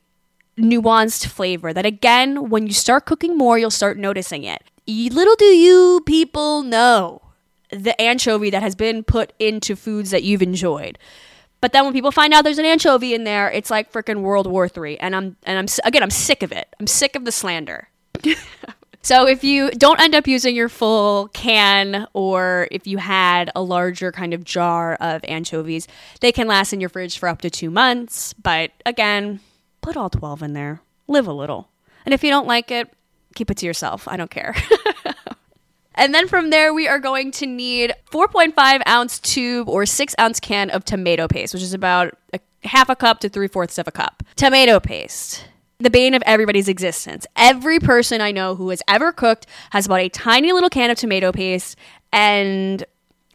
nuanced 0.58 1.26
flavor 1.26 1.72
that, 1.72 1.86
again, 1.86 2.50
when 2.50 2.66
you 2.66 2.72
start 2.72 3.06
cooking 3.06 3.36
more, 3.36 3.58
you'll 3.58 3.70
start 3.70 3.96
noticing 3.96 4.44
it. 4.44 4.62
Little 4.86 5.36
do 5.36 5.44
you 5.44 6.02
people 6.06 6.62
know 6.62 7.22
the 7.70 8.00
anchovy 8.00 8.50
that 8.50 8.62
has 8.62 8.74
been 8.74 9.02
put 9.04 9.32
into 9.38 9.76
foods 9.76 10.10
that 10.10 10.22
you've 10.22 10.42
enjoyed. 10.42 10.98
But 11.60 11.72
then 11.72 11.84
when 11.84 11.92
people 11.92 12.12
find 12.12 12.32
out 12.32 12.44
there's 12.44 12.58
an 12.58 12.64
anchovy 12.64 13.14
in 13.14 13.24
there, 13.24 13.50
it's 13.50 13.70
like 13.70 13.92
freaking 13.92 14.20
World 14.20 14.46
War 14.46 14.68
Three, 14.68 14.96
and 14.98 15.14
I'm 15.14 15.36
and 15.42 15.58
I'm 15.58 15.66
again 15.84 16.02
I'm 16.02 16.10
sick 16.10 16.42
of 16.42 16.52
it. 16.52 16.68
I'm 16.78 16.86
sick 16.86 17.16
of 17.16 17.24
the 17.24 17.32
slander. 17.32 17.88
so 19.02 19.26
if 19.26 19.42
you 19.42 19.70
don't 19.72 20.00
end 20.00 20.14
up 20.14 20.28
using 20.28 20.54
your 20.54 20.68
full 20.68 21.28
can, 21.28 22.06
or 22.12 22.68
if 22.70 22.86
you 22.86 22.98
had 22.98 23.50
a 23.56 23.62
larger 23.62 24.12
kind 24.12 24.34
of 24.34 24.44
jar 24.44 24.94
of 25.00 25.20
anchovies, 25.26 25.88
they 26.20 26.30
can 26.30 26.46
last 26.46 26.72
in 26.72 26.80
your 26.80 26.90
fridge 26.90 27.18
for 27.18 27.28
up 27.28 27.42
to 27.42 27.50
two 27.50 27.70
months. 27.70 28.34
But 28.34 28.70
again, 28.86 29.40
put 29.88 29.96
all 29.96 30.10
twelve 30.10 30.42
in 30.42 30.52
there. 30.52 30.82
Live 31.06 31.26
a 31.26 31.32
little, 31.32 31.70
and 32.04 32.12
if 32.12 32.22
you 32.22 32.28
don't 32.28 32.46
like 32.46 32.70
it, 32.70 32.92
keep 33.34 33.50
it 33.50 33.56
to 33.56 33.66
yourself. 33.66 34.06
I 34.06 34.18
don't 34.18 34.30
care. 34.30 34.54
And 35.98 36.14
then 36.14 36.28
from 36.28 36.50
there, 36.50 36.72
we 36.72 36.86
are 36.86 37.00
going 37.00 37.32
to 37.32 37.46
need 37.46 37.92
4.5 38.12 38.82
ounce 38.86 39.18
tube 39.18 39.68
or 39.68 39.84
6 39.84 40.14
ounce 40.20 40.38
can 40.38 40.70
of 40.70 40.84
tomato 40.84 41.26
paste, 41.26 41.52
which 41.52 41.62
is 41.62 41.74
about 41.74 42.16
a 42.32 42.38
half 42.62 42.88
a 42.88 42.94
cup 42.94 43.18
to 43.18 43.28
three 43.28 43.48
fourths 43.48 43.78
of 43.78 43.88
a 43.88 43.90
cup. 43.90 44.22
Tomato 44.36 44.78
paste. 44.78 45.44
The 45.78 45.90
bane 45.90 46.14
of 46.14 46.22
everybody's 46.24 46.68
existence. 46.68 47.26
Every 47.34 47.80
person 47.80 48.20
I 48.20 48.30
know 48.30 48.54
who 48.54 48.68
has 48.68 48.80
ever 48.86 49.10
cooked 49.10 49.48
has 49.70 49.88
bought 49.88 49.98
a 49.98 50.08
tiny 50.08 50.52
little 50.52 50.70
can 50.70 50.88
of 50.88 50.98
tomato 50.98 51.32
paste 51.32 51.76
and 52.12 52.84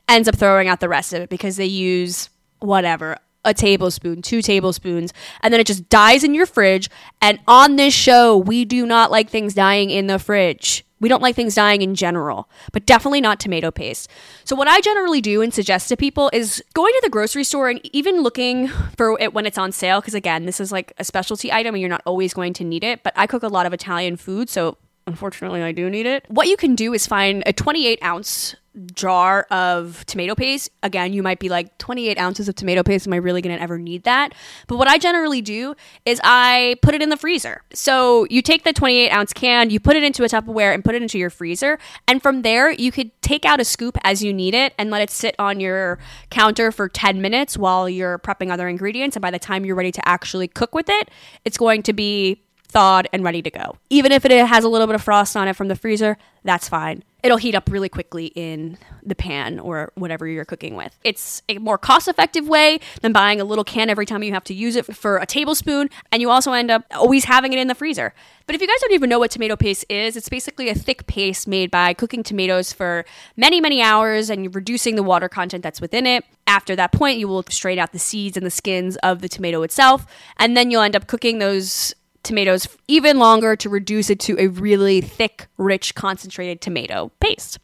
ends 0.07 0.29
up 0.29 0.38
throwing 0.38 0.69
out 0.69 0.79
the 0.79 0.88
rest 0.88 1.12
of 1.12 1.24
it 1.24 1.29
because 1.29 1.57
they 1.57 1.65
use 1.65 2.29
whatever 2.60 3.17
a 3.45 3.53
tablespoon, 3.53 4.21
two 4.21 4.41
tablespoons, 4.41 5.13
and 5.41 5.53
then 5.53 5.59
it 5.59 5.67
just 5.67 5.89
dies 5.89 6.23
in 6.23 6.33
your 6.33 6.45
fridge. 6.45 6.89
And 7.21 7.39
on 7.47 7.75
this 7.75 7.93
show, 7.93 8.38
we 8.38 8.65
do 8.65 8.85
not 8.85 9.12
like 9.12 9.29
things 9.29 9.53
dying 9.53 9.89
in 9.89 10.07
the 10.07 10.19
fridge. 10.19 10.85
We 11.00 11.09
don't 11.09 11.21
like 11.21 11.35
things 11.35 11.53
dying 11.53 11.81
in 11.81 11.95
general, 11.95 12.50
but 12.71 12.85
definitely 12.85 13.19
not 13.19 13.38
tomato 13.38 13.71
paste. 13.71 14.09
So, 14.45 14.55
what 14.55 14.69
I 14.69 14.79
generally 14.79 15.19
do 15.19 15.41
and 15.41 15.53
suggest 15.53 15.89
to 15.89 15.97
people 15.97 16.29
is 16.31 16.63
going 16.73 16.93
to 16.93 17.01
the 17.03 17.09
grocery 17.09 17.43
store 17.43 17.67
and 17.67 17.81
even 17.91 18.21
looking 18.21 18.69
for 18.95 19.19
it 19.19 19.33
when 19.33 19.45
it's 19.45 19.57
on 19.57 19.73
sale. 19.73 20.00
Because, 20.00 20.13
again, 20.13 20.45
this 20.45 20.62
is 20.62 20.71
like 20.71 20.93
a 20.97 21.03
specialty 21.03 21.51
item 21.51 21.75
and 21.75 21.81
you're 21.81 21.89
not 21.89 22.03
always 22.05 22.33
going 22.33 22.53
to 22.53 22.63
need 22.63 22.85
it. 22.85 23.03
But 23.03 23.12
I 23.17 23.27
cook 23.27 23.43
a 23.43 23.50
lot 23.50 23.65
of 23.65 23.73
Italian 23.73 24.15
food, 24.15 24.50
so 24.50 24.77
unfortunately, 25.05 25.62
I 25.62 25.73
do 25.73 25.89
need 25.89 26.05
it. 26.05 26.23
What 26.29 26.47
you 26.47 26.55
can 26.55 26.73
do 26.73 26.93
is 26.93 27.05
find 27.05 27.43
a 27.45 27.51
28 27.51 28.01
ounce 28.01 28.55
jar 28.94 29.46
of 29.51 30.06
tomato 30.06 30.36
paste. 30.36 30.70
Again, 30.82 31.13
you 31.13 31.22
might 31.22 31.39
be 31.39 31.50
like 31.50 31.77
28 31.77 32.18
ounces 32.18 32.50
of 32.50 32.56
tomato 32.56 32.84
paste. 32.84 33.08
Am 33.08 33.13
I 33.13 33.18
really 33.18 33.42
to 33.42 33.50
ever 33.50 33.77
need 33.77 34.03
that? 34.03 34.34
But 34.68 34.77
what 34.77 34.88
I 34.88 34.98
generally 34.98 35.42
do 35.42 35.75
is 36.06 36.20
I 36.24 36.75
put 36.82 36.96
it 36.96 37.01
in 37.01 37.10
the 37.10 37.18
freezer. 37.18 37.62
So 37.74 38.25
you 38.30 38.42
take 38.42 38.63
the 38.63 38.74
28 38.74 39.10
ounce 39.12 39.34
can, 39.34 39.70
you 39.70 39.80
put 39.80 39.96
it 39.96 40.03
into 40.03 40.24
a 40.24 40.27
Tupperware 40.27 40.74
and 40.74 40.84
put 40.84 40.96
it 40.96 41.01
into 41.01 41.20
your 41.20 41.30
freezer. 41.30 41.77
And 42.08 42.22
from 42.22 42.42
there, 42.42 42.72
you 42.72 42.92
could 42.92 43.12
take 43.22 43.46
out 43.46 43.60
a 43.60 43.65
scoop 43.65 43.98
as 44.03 44.24
you 44.24 44.34
need 44.34 44.53
it 44.53 44.74
and 44.77 44.89
let 44.89 45.01
it 45.01 45.10
sit 45.10 45.36
on 45.38 45.60
your 45.60 46.00
counter 46.30 46.72
for 46.72 46.89
10 46.89 47.22
minutes 47.22 47.58
while 47.58 47.88
you're 47.88 48.20
prepping 48.20 48.51
other 48.51 48.68
ingredients. 48.68 49.15
And 49.15 49.22
by 49.22 49.32
the 49.32 49.39
time 49.39 49.65
you're 49.65 49.75
ready 49.75 49.92
to 49.92 50.08
actually 50.08 50.48
cook 50.48 50.74
with 50.74 50.89
it, 50.89 51.10
it's 51.46 51.58
going 51.58 51.84
to 51.84 51.94
be 51.94 52.42
thawed 52.74 53.08
and 53.13 53.24
ready 53.24 53.42
to 53.42 53.51
go. 53.51 53.77
Even 53.89 54.12
if 54.12 54.25
it 54.25 54.32
has 54.32 54.63
a 54.63 54.70
little 54.70 54.88
bit 54.88 54.96
of 54.96 55.01
frost 55.01 55.38
on 55.38 55.48
it 55.48 55.56
from 55.56 55.68
the 55.68 55.75
freezer, 55.75 56.18
that's 56.44 56.68
fine 56.68 57.03
it'll 57.24 57.38
heat 57.38 57.56
up 57.56 57.70
really 57.72 57.88
quickly 57.88 58.27
in 58.36 58.77
the 59.01 59.15
pan 59.15 59.58
or 59.58 59.92
whatever 59.96 60.27
you're 60.27 60.44
cooking 60.44 60.75
with. 60.75 61.00
It's 61.06 61.42
a 61.48 61.58
more 61.58 61.77
cost 61.77 62.10
effective 62.10 62.48
way 62.48 62.80
than 63.01 63.13
buying 63.13 63.39
a 63.39 63.46
little 63.46 63.63
can 63.63 63.89
every 63.89 64.06
time 64.06 64.24
you 64.24 64.34
have 64.34 64.44
to 64.46 64.53
use 64.53 64.75
it 64.75 64.94
for 64.94 65.18
a 65.18 65.25
tablespoon, 65.25 65.89
and 66.12 66.22
you 66.22 66.30
also 66.30 66.51
end 66.51 66.70
up 66.70 66.84
always 66.92 67.24
having 67.24 67.53
it 67.53 67.60
in 67.60 67.70
the 67.70 67.75
freezer. 67.75 68.13
But 68.46 68.56
if 68.56 68.62
you 68.62 68.68
guys 68.68 68.80
don't 68.82 68.92
even 68.92 69.10
know 69.10 69.20
what 69.20 69.32
tomato 69.32 69.56
paste 69.56 69.86
is, 69.89 70.18
it's 70.18 70.27
basically 70.27 70.68
a 70.68 70.75
thick 70.75 71.08
paste 71.08 71.48
made 71.48 71.72
by 71.72 71.94
cooking 71.94 72.24
tomatoes 72.24 72.74
for 72.74 73.06
many, 73.38 73.62
many 73.62 73.82
hours 73.82 74.30
and 74.30 74.53
reducing 74.53 74.96
the 74.96 75.03
water 75.03 75.30
content 75.30 75.63
that's 75.63 75.80
within 75.80 76.06
it. 76.06 76.25
After 76.46 76.75
that 76.75 76.92
point, 76.92 77.20
you 77.20 77.30
will 77.30 77.44
strain 77.50 77.80
out 77.80 77.94
the 77.94 78.00
seeds 78.00 78.36
and 78.36 78.46
the 78.46 78.51
skins 78.51 78.98
of 78.98 79.22
the 79.22 79.30
tomato 79.30 79.63
itself, 79.63 80.06
and 80.38 80.58
then 80.58 80.72
you'll 80.72 80.82
end 80.82 80.96
up 80.96 81.08
cooking 81.08 81.39
those 81.39 81.96
tomatoes 82.24 82.68
even 82.88 83.20
longer 83.20 83.56
to 83.58 83.70
reduce 83.70 84.10
it 84.10 84.20
to 84.22 84.38
a 84.39 84.48
really 84.48 85.01
thick, 85.01 85.48
rich, 85.58 85.96
concentrated 85.96 86.62
tomato 86.62 87.12
paste. 87.20 87.60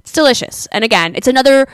It's 0.00 0.12
delicious. 0.12 0.66
And 0.72 0.84
again, 0.84 1.14
it's 1.14 1.28
another 1.28 1.68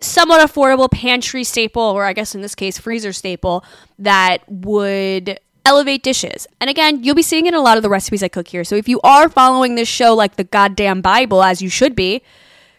somewhat 0.00 0.46
affordable 0.46 0.90
pantry 0.90 1.44
staple, 1.44 1.82
or 1.82 2.04
I 2.04 2.12
guess 2.12 2.34
in 2.34 2.42
this 2.42 2.54
case, 2.54 2.78
freezer 2.78 3.12
staple, 3.12 3.64
that 3.98 4.38
would 4.48 5.38
elevate 5.64 6.02
dishes. 6.02 6.46
And 6.60 6.68
again, 6.68 7.04
you'll 7.04 7.14
be 7.14 7.22
seeing 7.22 7.46
it 7.46 7.54
in 7.54 7.54
a 7.54 7.62
lot 7.62 7.76
of 7.76 7.82
the 7.82 7.88
recipes 7.88 8.22
I 8.22 8.28
cook 8.28 8.48
here. 8.48 8.64
So 8.64 8.76
if 8.76 8.88
you 8.88 9.00
are 9.02 9.28
following 9.28 9.74
this 9.74 9.88
show 9.88 10.14
like 10.14 10.36
the 10.36 10.44
goddamn 10.44 11.02
Bible, 11.02 11.42
as 11.42 11.62
you 11.62 11.68
should 11.68 11.94
be, 11.94 12.22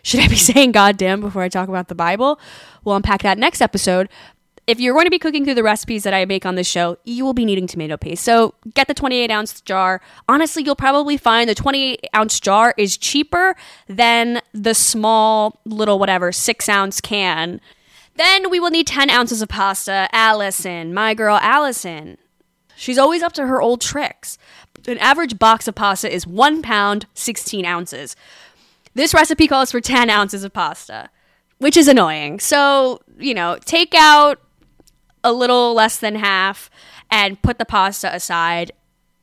should 0.04 0.20
I 0.20 0.28
be 0.28 0.36
saying 0.52 0.74
goddamn 0.74 1.22
before 1.22 1.42
I 1.42 1.50
talk 1.50 1.70
about 1.70 1.88
the 1.88 1.96
Bible? 1.96 2.40
We'll 2.84 2.96
unpack 2.96 3.22
that 3.24 3.38
next 3.38 3.62
episode 3.62 4.10
if 4.65 4.79
you're 4.79 4.93
going 4.93 5.05
to 5.05 5.12
be 5.12 5.20
cooking 5.20 5.43
through 5.43 5.55
the 5.55 5.63
recipes 5.63 6.03
that 6.03 6.13
I 6.13 6.25
make 6.25 6.46
on 6.46 6.55
this 6.55 6.67
show, 6.67 6.98
you 7.03 7.25
will 7.25 7.34
be 7.34 7.46
needing 7.46 7.67
tomato 7.67 7.98
paste. 7.98 8.24
So 8.24 8.53
get 8.74 8.88
the 8.88 8.93
28 8.93 9.29
ounce 9.29 9.62
jar. 9.62 10.01
Honestly, 10.29 10.63
you'll 10.63 10.75
probably 10.75 11.17
find 11.17 11.50
the 11.50 11.55
28 11.55 12.08
ounce 12.15 12.39
jar 12.39 12.74
is 12.77 12.98
cheaper 12.98 13.55
than 13.88 14.41
the 14.53 14.74
small 14.74 15.60
little 15.65 16.00
whatever 16.00 16.32
six 16.32 16.70
ounce 16.70 17.01
can. 17.01 17.60
Then 18.15 18.50
we 18.50 18.60
will 18.60 18.70
need 18.70 18.88
10 18.88 19.10
ounces 19.10 19.41
of 19.41 19.50
pasta. 19.50 20.08
Alison, 20.12 20.93
my 20.93 21.13
girl 21.13 21.39
Alison. 21.41 22.17
She's 22.75 22.98
always 22.98 23.22
up 23.22 23.34
to 23.34 23.48
her 23.48 23.62
old 23.62 23.82
tricks. 23.82 24.38
An 24.88 24.98
average 24.98 25.39
box 25.39 25.67
of 25.67 25.75
pasta 25.75 26.13
is 26.13 26.27
one 26.27 26.62
pound, 26.62 27.05
16 27.13 27.65
ounces. 27.65 28.15
This 28.93 29.13
recipe 29.13 29.48
calls 29.48 29.72
for 29.72 29.82
10 29.82 30.10
ounces 30.10 30.43
of 30.43 30.53
pasta, 30.53 31.10
which 31.58 31.75
is 31.75 31.88
annoying. 31.88 32.39
So, 32.39 33.01
you 33.17 33.34
know, 33.34 33.58
take 33.65 33.96
out 33.96 34.39
a 35.24 35.32
little 35.32 35.74
less 35.74 35.98
than 35.98 36.15
half 36.15 36.70
and 37.10 37.42
put 37.42 37.60
the 37.60 37.65
pasta 37.65 38.13
aside. 38.13 38.72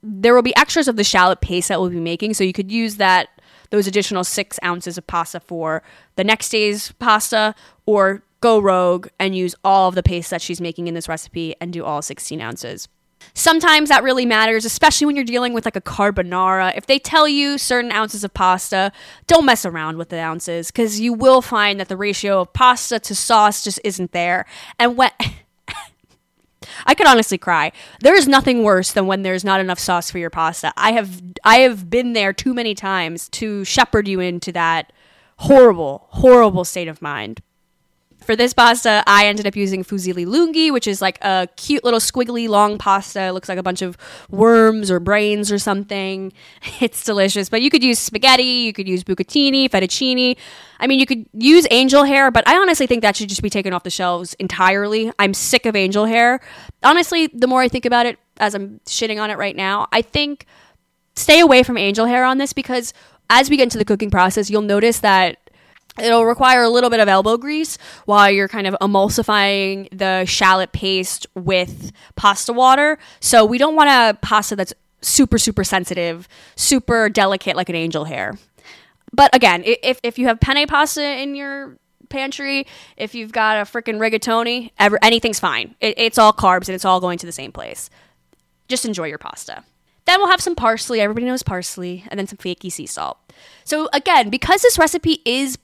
There 0.03 0.35
will 0.35 0.43
be 0.43 0.57
extras 0.57 0.89
of 0.89 0.97
the 0.97 1.05
shallot 1.05 1.41
paste 1.41 1.69
that 1.69 1.81
we'll 1.81 1.91
be 1.91 2.01
making, 2.01 2.35
so 2.35 2.45
you 2.45 2.53
could 2.53 2.73
use 2.73 2.97
that 2.97 3.29
those 3.71 3.87
additional 3.87 4.25
six 4.25 4.59
ounces 4.65 4.99
of 4.99 5.07
pasta 5.07 5.39
for 5.41 5.83
the 6.17 6.25
next 6.25 6.49
day's 6.49 6.93
pasta, 6.93 7.55
or 7.87 8.23
go 8.41 8.59
rogue 8.59 9.09
and 9.19 9.37
use 9.37 9.55
all 9.63 9.89
of 9.89 9.95
the 9.95 10.03
paste 10.03 10.31
that 10.31 10.43
she's 10.43 10.61
making 10.61 10.89
in 10.89 10.95
this 10.95 11.09
recipe 11.09 11.55
and 11.61 11.73
do 11.73 11.85
all 11.85 12.03
16 12.03 12.41
ounces. 12.41 12.89
Sometimes 13.35 13.91
that 13.91 14.03
really 14.03 14.27
matters, 14.27 14.65
especially 14.65 15.07
when 15.07 15.15
you're 15.15 15.25
dealing 15.25 15.53
with 15.53 15.65
like 15.65 15.77
a 15.77 15.81
carbonara. 15.81 16.77
If 16.77 16.87
they 16.87 16.99
tell 16.99 17.29
you 17.29 17.59
certain 17.59 17.93
ounces 17.93 18.25
of 18.25 18.33
pasta, 18.33 18.93
don't 19.27 19.45
mess 19.45 19.67
around 19.67 19.99
with 19.99 20.09
the 20.09 20.19
ounces 20.19 20.71
because 20.71 21.01
you 21.01 21.13
will 21.13 21.43
find 21.43 21.79
that 21.79 21.89
the 21.89 21.97
ratio 21.97 22.41
of 22.41 22.53
pasta 22.53 22.99
to 23.01 23.15
sauce 23.15 23.63
just 23.63 23.79
isn't 23.85 24.13
there. 24.13 24.47
And 24.79 24.97
when 24.97 25.11
I 26.87 26.95
could 26.95 27.07
honestly 27.07 27.39
cry. 27.39 27.73
There 28.01 28.15
is 28.15 28.29
nothing 28.29 28.63
worse 28.63 28.93
than 28.93 29.07
when 29.07 29.23
there's 29.23 29.45
not 29.45 29.61
enough 29.61 29.79
sauce 29.79 30.11
for 30.11 30.19
your 30.19 30.31
pasta. 30.31 30.73
I 30.77 30.93
have 30.93 31.23
I 31.45 31.59
have 31.59 31.91
been 31.91 32.13
there 32.13 32.33
too 32.33 32.55
many 32.55 32.75
times 32.75 33.29
to 33.31 33.65
shepherd 33.65 34.09
you 34.09 34.21
into 34.21 34.53
that 34.53 34.93
horrible, 35.39 36.07
horrible 36.11 36.65
state 36.65 36.89
of 36.89 37.01
mind. 37.01 37.41
For 38.21 38.37
this 38.37 38.53
pasta, 38.53 39.03
I 39.07 39.27
ended 39.27 39.47
up 39.47 39.57
using 39.57 39.83
fusilli 39.83 40.27
lunghi, 40.27 40.73
which 40.73 40.87
is 40.87 41.01
like 41.01 41.19
a 41.23 41.49
cute 41.57 41.85
little 41.85 42.01
squiggly 42.01 42.49
long 42.49 42.77
pasta. 42.77 43.25
It 43.25 43.33
looks 43.33 43.49
like 43.49 43.59
a 43.59 43.63
bunch 43.63 43.83
of 43.83 43.97
worms 44.31 44.91
or 44.91 45.01
brains 45.01 45.51
or 45.51 45.59
something. 45.59 46.33
It's 46.81 47.05
delicious. 47.05 47.49
But 47.49 47.63
you 47.63 47.71
could 47.71 47.83
use 47.83 47.99
spaghetti, 47.99 48.43
you 48.43 48.73
could 48.73 48.89
use 48.89 49.05
bucatini, 49.05 49.69
fettuccine. 49.69 50.37
I 50.79 50.87
mean, 50.87 50.99
you 50.99 51.07
could 51.07 51.27
use 51.33 51.67
angel 51.71 52.05
hair, 52.05 52.31
but 52.31 52.47
I 52.49 52.57
honestly 52.57 52.87
think 52.87 53.03
that 53.03 53.17
should 53.17 53.29
just 53.29 53.43
be 53.43 53.51
taken 53.51 53.73
off 53.73 53.83
the 53.83 53.91
shelves 53.91 54.35
entirely. 54.35 55.13
I'm 55.19 55.35
sick 55.35 55.67
of 55.67 55.77
angel 55.77 56.07
hair. 56.07 56.41
Honestly, 56.83 57.27
the 57.27 57.47
more 57.47 57.61
I 57.61 57.69
think 57.69 57.85
about 57.85 58.07
it, 58.07 58.19
as 58.39 58.55
I'm 58.55 58.81
shitting 58.87 59.21
on 59.21 59.31
it 59.31 59.37
right 59.37 59.57
now, 59.57 59.89
I 59.93 60.03
think 60.03 60.47
stay 61.17 61.41
away 61.41 61.63
from 61.63 61.77
angel 61.77 62.07
hair 62.07 62.25
on 62.25 62.39
this 62.39 62.53
because 62.53 62.95
as 63.29 63.51
we 63.51 63.57
get 63.57 63.65
into 63.65 63.79
the 63.79 63.85
cooking 63.85 64.11
process, 64.11 64.51
you'll 64.51 64.63
notice 64.63 65.01
that 65.01 65.50
It'll 65.99 66.25
require 66.25 66.63
a 66.63 66.69
little 66.69 66.91
bit 66.91 67.01
of 67.01 67.09
elbow 67.09 67.37
grease 67.37 67.77
while 68.05 68.31
you're 68.31 68.49
kind 68.49 68.67
of 68.67 68.77
emulsifying 68.81 69.89
the 69.97 70.25
shallot 70.25 70.73
paste 70.73 71.27
with 71.35 71.93
pasta 72.17 72.53
water. 72.53 72.99
So 73.21 73.45
we 73.45 73.59
don't 73.59 73.75
want 73.75 73.91
a 73.91 74.19
pasta 74.21 74.57
that's 74.57 74.73
super, 75.03 75.39
super 75.39 75.65
sensitive, 75.65 76.29
super 76.57 77.09
delicate 77.09 77.57
like 77.57 77.69
an 77.69 77.75
angel 77.75 78.05
hair. 78.05 78.39
But 79.13 79.35
again, 79.35 79.63
if, 79.65 79.99
if 80.03 80.19
you 80.19 80.27
have 80.29 80.41
penne 80.41 80.67
pasta 80.67 81.03
in 81.03 81.35
your 81.35 81.77
pantry, 82.09 82.67
if 82.97 83.15
you've 83.15 83.33
got 83.33 83.57
a 83.57 83.63
freaking 83.63 83.99
rigatoni, 83.99 84.71
ever, 84.79 84.99
anything's 85.03 85.41
fine. 85.41 85.75
It, 85.81 85.95
it's 85.99 86.19
all 86.19 86.33
carbs 86.33 86.69
and 86.69 86.75
it's 86.75 86.85
all 86.85 87.01
going 87.01 87.19
to 87.19 87.27
the 87.27 87.33
same 87.33 87.53
place. 87.53 87.91
Just 88.69 88.85
enjoy 88.85 89.07
your 89.07 89.19
pasta. 89.19 89.65
Then 90.07 90.21
we'll 90.21 90.31
have 90.31 90.41
some 90.41 90.55
parsley. 90.55 91.01
Everybody 91.01 91.27
knows 91.27 91.43
parsley. 91.43 92.05
And 92.09 92.19
then 92.19 92.27
some 92.27 92.37
flaky 92.37 92.71
sea 92.71 92.87
salt. 92.87 93.19
So 93.65 93.89
again, 93.93 94.31
because 94.31 94.63
this 94.63 94.79
recipe 94.79 95.23
is 95.25 95.59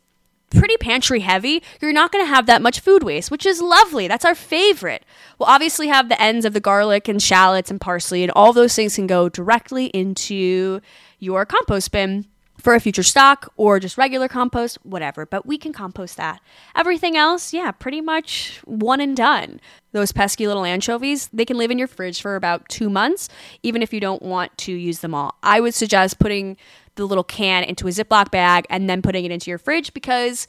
pretty 0.51 0.77
pantry 0.77 1.21
heavy, 1.21 1.63
you're 1.81 1.93
not 1.93 2.13
going 2.13 2.25
to 2.25 2.29
have 2.29 2.47
that 2.47 2.63
much 2.63 2.81
food 2.81 3.03
waste, 3.03 3.31
which 3.31 3.47
is 3.47 3.61
lovely. 3.61 4.09
That's 4.09 4.25
our 4.25 4.35
favorite. 4.35 5.05
We'll 5.39 5.49
obviously 5.49 5.89
have 5.89 6.09
the 6.09 6.21
ends 6.21 6.45
of 6.45 6.53
the 6.53 6.61
garlic 6.61 7.09
and 7.09 7.23
shallots 7.23 7.71
and 7.71 7.81
parsley, 7.81 8.23
and 8.23 8.33
all 8.33 8.53
those 8.53 8.75
things 8.75 8.95
can 8.95 9.07
go 9.07 9.29
directly 9.29 9.87
into 9.87 10.81
your 11.19 11.45
compost 11.47 11.93
bin. 11.93 12.27
For 12.59 12.75
a 12.75 12.81
future 12.81 13.03
stock 13.03 13.53
or 13.57 13.79
just 13.79 13.99
regular 13.99 14.29
compost, 14.29 14.79
whatever. 14.85 15.27
But 15.27 15.47
we 15.47 15.59
can 15.59 15.73
compost 15.73 16.17
that. 16.17 16.41
Everything 16.75 17.17
else, 17.17 17.53
yeah, 17.53 17.71
pretty 17.71 18.01
much 18.01 18.61
one 18.65 19.01
and 19.01 19.17
done. 19.17 19.61
Those 19.93 20.13
pesky 20.13 20.47
little 20.47 20.65
anchovies, 20.65 21.29
they 21.33 21.45
can 21.45 21.59
live 21.59 21.71
in 21.71 21.79
your 21.79 21.89
fridge 21.89 22.21
for 22.21 22.37
about 22.37 22.69
two 22.69 22.91
months, 22.91 23.29
even 23.63 23.83
if 23.83 23.93
you 23.93 24.01
don't 24.01 24.23
want 24.23 24.57
to 24.59 24.73
use 24.73 25.01
them 25.01 25.15
all. 25.15 25.37
I 25.43 25.61
would 25.61 25.75
suggest 25.75 26.19
putting 26.19 26.57
the 26.97 27.07
little 27.07 27.25
can 27.25 27.65
into 27.65 27.87
a 27.87 27.91
Ziploc 27.91 28.31
bag 28.31 28.67
and 28.71 28.89
then 28.89 29.03
putting 29.03 29.25
it 29.25 29.31
into 29.31 29.51
your 29.51 29.59
fridge 29.59 29.93
because 29.93 30.47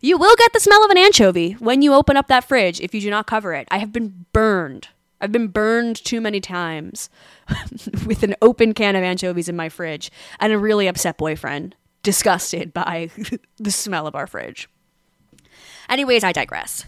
you 0.00 0.18
will 0.18 0.36
get 0.36 0.52
the 0.52 0.60
smell 0.60 0.84
of 0.84 0.90
an 0.90 0.98
anchovy 0.98 1.52
when 1.52 1.80
you 1.80 1.94
open 1.94 2.16
up 2.16 2.28
that 2.28 2.44
fridge 2.44 2.80
if 2.80 2.94
you 2.94 3.00
do 3.00 3.10
not 3.10 3.26
cover 3.26 3.54
it. 3.54 3.66
I 3.70 3.78
have 3.78 3.92
been 3.92 4.26
burned. 4.32 4.88
I've 5.24 5.32
been 5.32 5.48
burned 5.48 5.96
too 6.04 6.20
many 6.20 6.38
times 6.38 7.08
with 8.06 8.22
an 8.24 8.34
open 8.42 8.74
can 8.74 8.94
of 8.94 9.02
anchovies 9.02 9.48
in 9.48 9.56
my 9.56 9.70
fridge 9.70 10.10
and 10.38 10.52
a 10.52 10.58
really 10.58 10.86
upset 10.86 11.16
boyfriend, 11.16 11.74
disgusted 12.02 12.74
by 12.74 13.08
the 13.56 13.70
smell 13.70 14.06
of 14.06 14.14
our 14.14 14.26
fridge. 14.26 14.68
Anyways, 15.88 16.24
I 16.24 16.32
digress. 16.32 16.84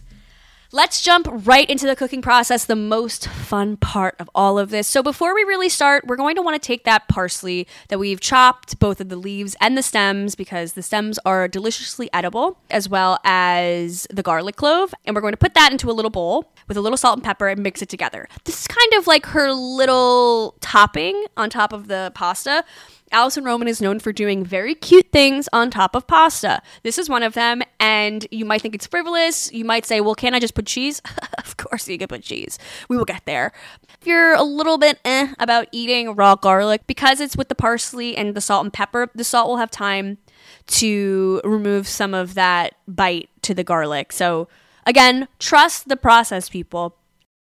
Let's 0.72 1.00
jump 1.00 1.28
right 1.30 1.68
into 1.70 1.86
the 1.86 1.94
cooking 1.94 2.22
process, 2.22 2.64
the 2.64 2.74
most 2.74 3.28
fun 3.28 3.76
part 3.76 4.16
of 4.18 4.28
all 4.34 4.58
of 4.58 4.70
this. 4.70 4.88
So, 4.88 5.00
before 5.00 5.32
we 5.32 5.44
really 5.44 5.68
start, 5.68 6.06
we're 6.06 6.16
going 6.16 6.34
to 6.34 6.42
want 6.42 6.60
to 6.60 6.66
take 6.66 6.82
that 6.84 7.06
parsley 7.06 7.68
that 7.88 8.00
we've 8.00 8.20
chopped, 8.20 8.80
both 8.80 9.00
of 9.00 9.08
the 9.08 9.16
leaves 9.16 9.54
and 9.60 9.78
the 9.78 9.82
stems, 9.82 10.34
because 10.34 10.72
the 10.72 10.82
stems 10.82 11.20
are 11.24 11.46
deliciously 11.46 12.10
edible, 12.12 12.58
as 12.68 12.88
well 12.88 13.20
as 13.22 14.08
the 14.10 14.24
garlic 14.24 14.56
clove. 14.56 14.92
And 15.04 15.14
we're 15.14 15.22
going 15.22 15.34
to 15.34 15.38
put 15.38 15.54
that 15.54 15.70
into 15.70 15.88
a 15.88 15.92
little 15.92 16.10
bowl 16.10 16.50
with 16.66 16.76
a 16.76 16.80
little 16.80 16.96
salt 16.96 17.16
and 17.16 17.24
pepper 17.24 17.46
and 17.46 17.62
mix 17.62 17.80
it 17.80 17.88
together. 17.88 18.28
This 18.44 18.62
is 18.62 18.66
kind 18.66 18.92
of 18.94 19.06
like 19.06 19.26
her 19.26 19.52
little 19.52 20.56
topping 20.60 21.26
on 21.36 21.48
top 21.48 21.72
of 21.72 21.86
the 21.86 22.10
pasta. 22.16 22.64
Alison 23.12 23.44
Roman 23.44 23.68
is 23.68 23.80
known 23.80 24.00
for 24.00 24.12
doing 24.12 24.44
very 24.44 24.74
cute 24.74 25.12
things 25.12 25.48
on 25.52 25.70
top 25.70 25.94
of 25.94 26.06
pasta. 26.06 26.60
This 26.82 26.98
is 26.98 27.08
one 27.08 27.22
of 27.22 27.34
them, 27.34 27.62
and 27.78 28.26
you 28.30 28.44
might 28.44 28.62
think 28.62 28.74
it's 28.74 28.86
frivolous. 28.86 29.52
You 29.52 29.64
might 29.64 29.86
say, 29.86 30.00
well, 30.00 30.14
can't 30.14 30.34
I 30.34 30.40
just 30.40 30.54
put 30.54 30.66
cheese? 30.66 31.00
of 31.38 31.56
course 31.56 31.88
you 31.88 31.98
can 31.98 32.08
put 32.08 32.22
cheese. 32.22 32.58
We 32.88 32.96
will 32.96 33.04
get 33.04 33.24
there. 33.24 33.52
If 34.00 34.06
you're 34.06 34.34
a 34.34 34.42
little 34.42 34.78
bit 34.78 34.98
eh 35.04 35.34
about 35.38 35.68
eating 35.72 36.14
raw 36.14 36.34
garlic, 36.34 36.86
because 36.86 37.20
it's 37.20 37.36
with 37.36 37.48
the 37.48 37.54
parsley 37.54 38.16
and 38.16 38.34
the 38.34 38.40
salt 38.40 38.64
and 38.64 38.72
pepper, 38.72 39.08
the 39.14 39.24
salt 39.24 39.48
will 39.48 39.58
have 39.58 39.70
time 39.70 40.18
to 40.66 41.40
remove 41.44 41.86
some 41.86 42.12
of 42.12 42.34
that 42.34 42.74
bite 42.88 43.28
to 43.42 43.54
the 43.54 43.64
garlic. 43.64 44.12
So, 44.12 44.48
again, 44.84 45.28
trust 45.38 45.88
the 45.88 45.96
process, 45.96 46.48
people. 46.48 46.96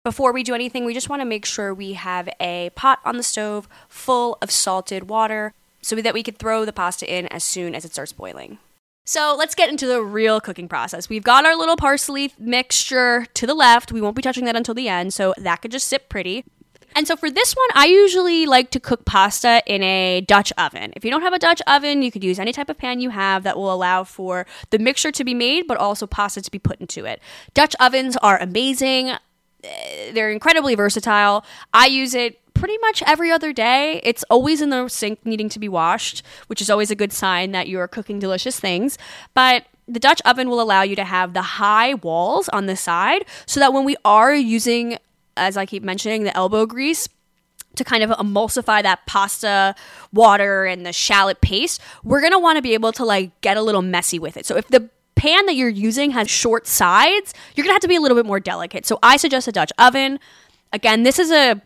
Before 0.05 0.31
we 0.31 0.43
do 0.43 0.53
anything, 0.53 0.85
we 0.85 0.93
just 0.93 1.09
want 1.09 1.21
to 1.21 1.25
make 1.25 1.47
sure 1.47 1.73
we 1.73 1.93
have 1.93 2.29
a 2.39 2.69
pot 2.75 2.99
on 3.03 3.17
the 3.17 3.23
stove 3.23 3.67
full 3.89 4.37
of 4.39 4.51
salted 4.51 5.09
water 5.09 5.51
so 5.81 5.95
that 5.95 6.13
we 6.13 6.21
could 6.21 6.37
throw 6.37 6.63
the 6.63 6.71
pasta 6.71 7.11
in 7.11 7.25
as 7.29 7.43
soon 7.43 7.73
as 7.73 7.83
it 7.85 7.93
starts 7.93 8.13
boiling. 8.13 8.59
So 9.03 9.35
let's 9.35 9.55
get 9.55 9.67
into 9.67 9.87
the 9.87 10.03
real 10.03 10.39
cooking 10.39 10.69
process. 10.69 11.09
We've 11.09 11.23
got 11.23 11.43
our 11.43 11.55
little 11.55 11.75
parsley 11.75 12.33
mixture 12.37 13.25
to 13.33 13.47
the 13.47 13.55
left. 13.55 13.91
We 13.91 13.99
won't 13.99 14.15
be 14.15 14.21
touching 14.21 14.45
that 14.45 14.55
until 14.55 14.75
the 14.75 14.87
end, 14.87 15.11
so 15.11 15.33
that 15.39 15.63
could 15.63 15.71
just 15.71 15.87
sit 15.87 16.07
pretty. 16.07 16.45
And 16.95 17.07
so 17.07 17.15
for 17.15 17.29
this 17.29 17.53
one, 17.53 17.69
I 17.73 17.87
usually 17.87 18.45
like 18.45 18.69
to 18.71 18.79
cook 18.79 19.05
pasta 19.05 19.63
in 19.65 19.81
a 19.81 20.21
Dutch 20.21 20.53
oven. 20.55 20.93
If 20.95 21.03
you 21.03 21.11
don't 21.11 21.23
have 21.23 21.33
a 21.33 21.39
Dutch 21.39 21.61
oven, 21.67 22.03
you 22.03 22.11
could 22.11 22.23
use 22.23 22.39
any 22.39 22.53
type 22.53 22.69
of 22.69 22.77
pan 22.77 23.01
you 23.01 23.09
have 23.09 23.43
that 23.43 23.57
will 23.57 23.73
allow 23.73 24.03
for 24.03 24.45
the 24.69 24.79
mixture 24.79 25.11
to 25.11 25.23
be 25.23 25.33
made, 25.33 25.67
but 25.67 25.77
also 25.77 26.07
pasta 26.07 26.41
to 26.41 26.51
be 26.51 26.59
put 26.59 26.79
into 26.79 27.05
it. 27.05 27.19
Dutch 27.53 27.75
ovens 27.79 28.15
are 28.17 28.37
amazing 28.37 29.11
they're 30.13 30.31
incredibly 30.31 30.75
versatile. 30.75 31.45
I 31.73 31.87
use 31.87 32.13
it 32.13 32.41
pretty 32.53 32.77
much 32.79 33.03
every 33.05 33.31
other 33.31 33.53
day. 33.53 33.99
It's 34.03 34.23
always 34.29 34.61
in 34.61 34.69
the 34.69 34.87
sink 34.87 35.25
needing 35.25 35.49
to 35.49 35.59
be 35.59 35.69
washed, 35.69 36.23
which 36.47 36.61
is 36.61 36.69
always 36.69 36.89
a 36.89 36.95
good 36.95 37.13
sign 37.13 37.51
that 37.51 37.67
you're 37.67 37.87
cooking 37.87 38.17
delicious 38.17 38.59
things. 38.59 38.97
But 39.33 39.65
the 39.87 39.99
Dutch 39.99 40.21
oven 40.25 40.49
will 40.49 40.61
allow 40.61 40.81
you 40.81 40.95
to 40.95 41.03
have 41.03 41.33
the 41.33 41.41
high 41.41 41.93
walls 41.95 42.49
on 42.49 42.65
the 42.65 42.75
side 42.75 43.25
so 43.45 43.59
that 43.59 43.73
when 43.73 43.85
we 43.85 43.95
are 44.03 44.33
using, 44.33 44.97
as 45.37 45.57
I 45.57 45.65
keep 45.65 45.83
mentioning, 45.83 46.23
the 46.23 46.35
elbow 46.35 46.65
grease, 46.65 47.07
to 47.75 47.83
kind 47.83 48.03
of 48.03 48.09
emulsify 48.11 48.81
that 48.83 49.05
pasta 49.05 49.75
water 50.13 50.65
and 50.65 50.85
the 50.85 50.93
shallot 50.93 51.41
paste, 51.41 51.81
we're 52.03 52.21
gonna 52.21 52.39
wanna 52.39 52.61
be 52.61 52.73
able 52.73 52.93
to 52.93 53.03
like 53.03 53.39
get 53.41 53.57
a 53.57 53.61
little 53.61 53.81
messy 53.81 54.17
with 54.17 54.37
it. 54.37 54.45
So 54.45 54.55
if 54.55 54.67
the 54.69 54.89
pan 55.15 55.45
that 55.45 55.55
you're 55.55 55.69
using 55.69 56.11
has 56.11 56.29
short 56.29 56.67
sides, 56.67 57.33
you're 57.55 57.63
gonna 57.63 57.73
have 57.73 57.81
to 57.81 57.87
be 57.87 57.95
a 57.95 58.01
little 58.01 58.17
bit 58.17 58.25
more 58.25 58.39
delicate. 58.39 58.85
So 58.85 58.99
I 59.01 59.17
suggest 59.17 59.47
a 59.47 59.51
Dutch 59.51 59.71
oven. 59.77 60.19
Again, 60.73 61.03
this 61.03 61.19
is 61.19 61.31
a 61.31 61.61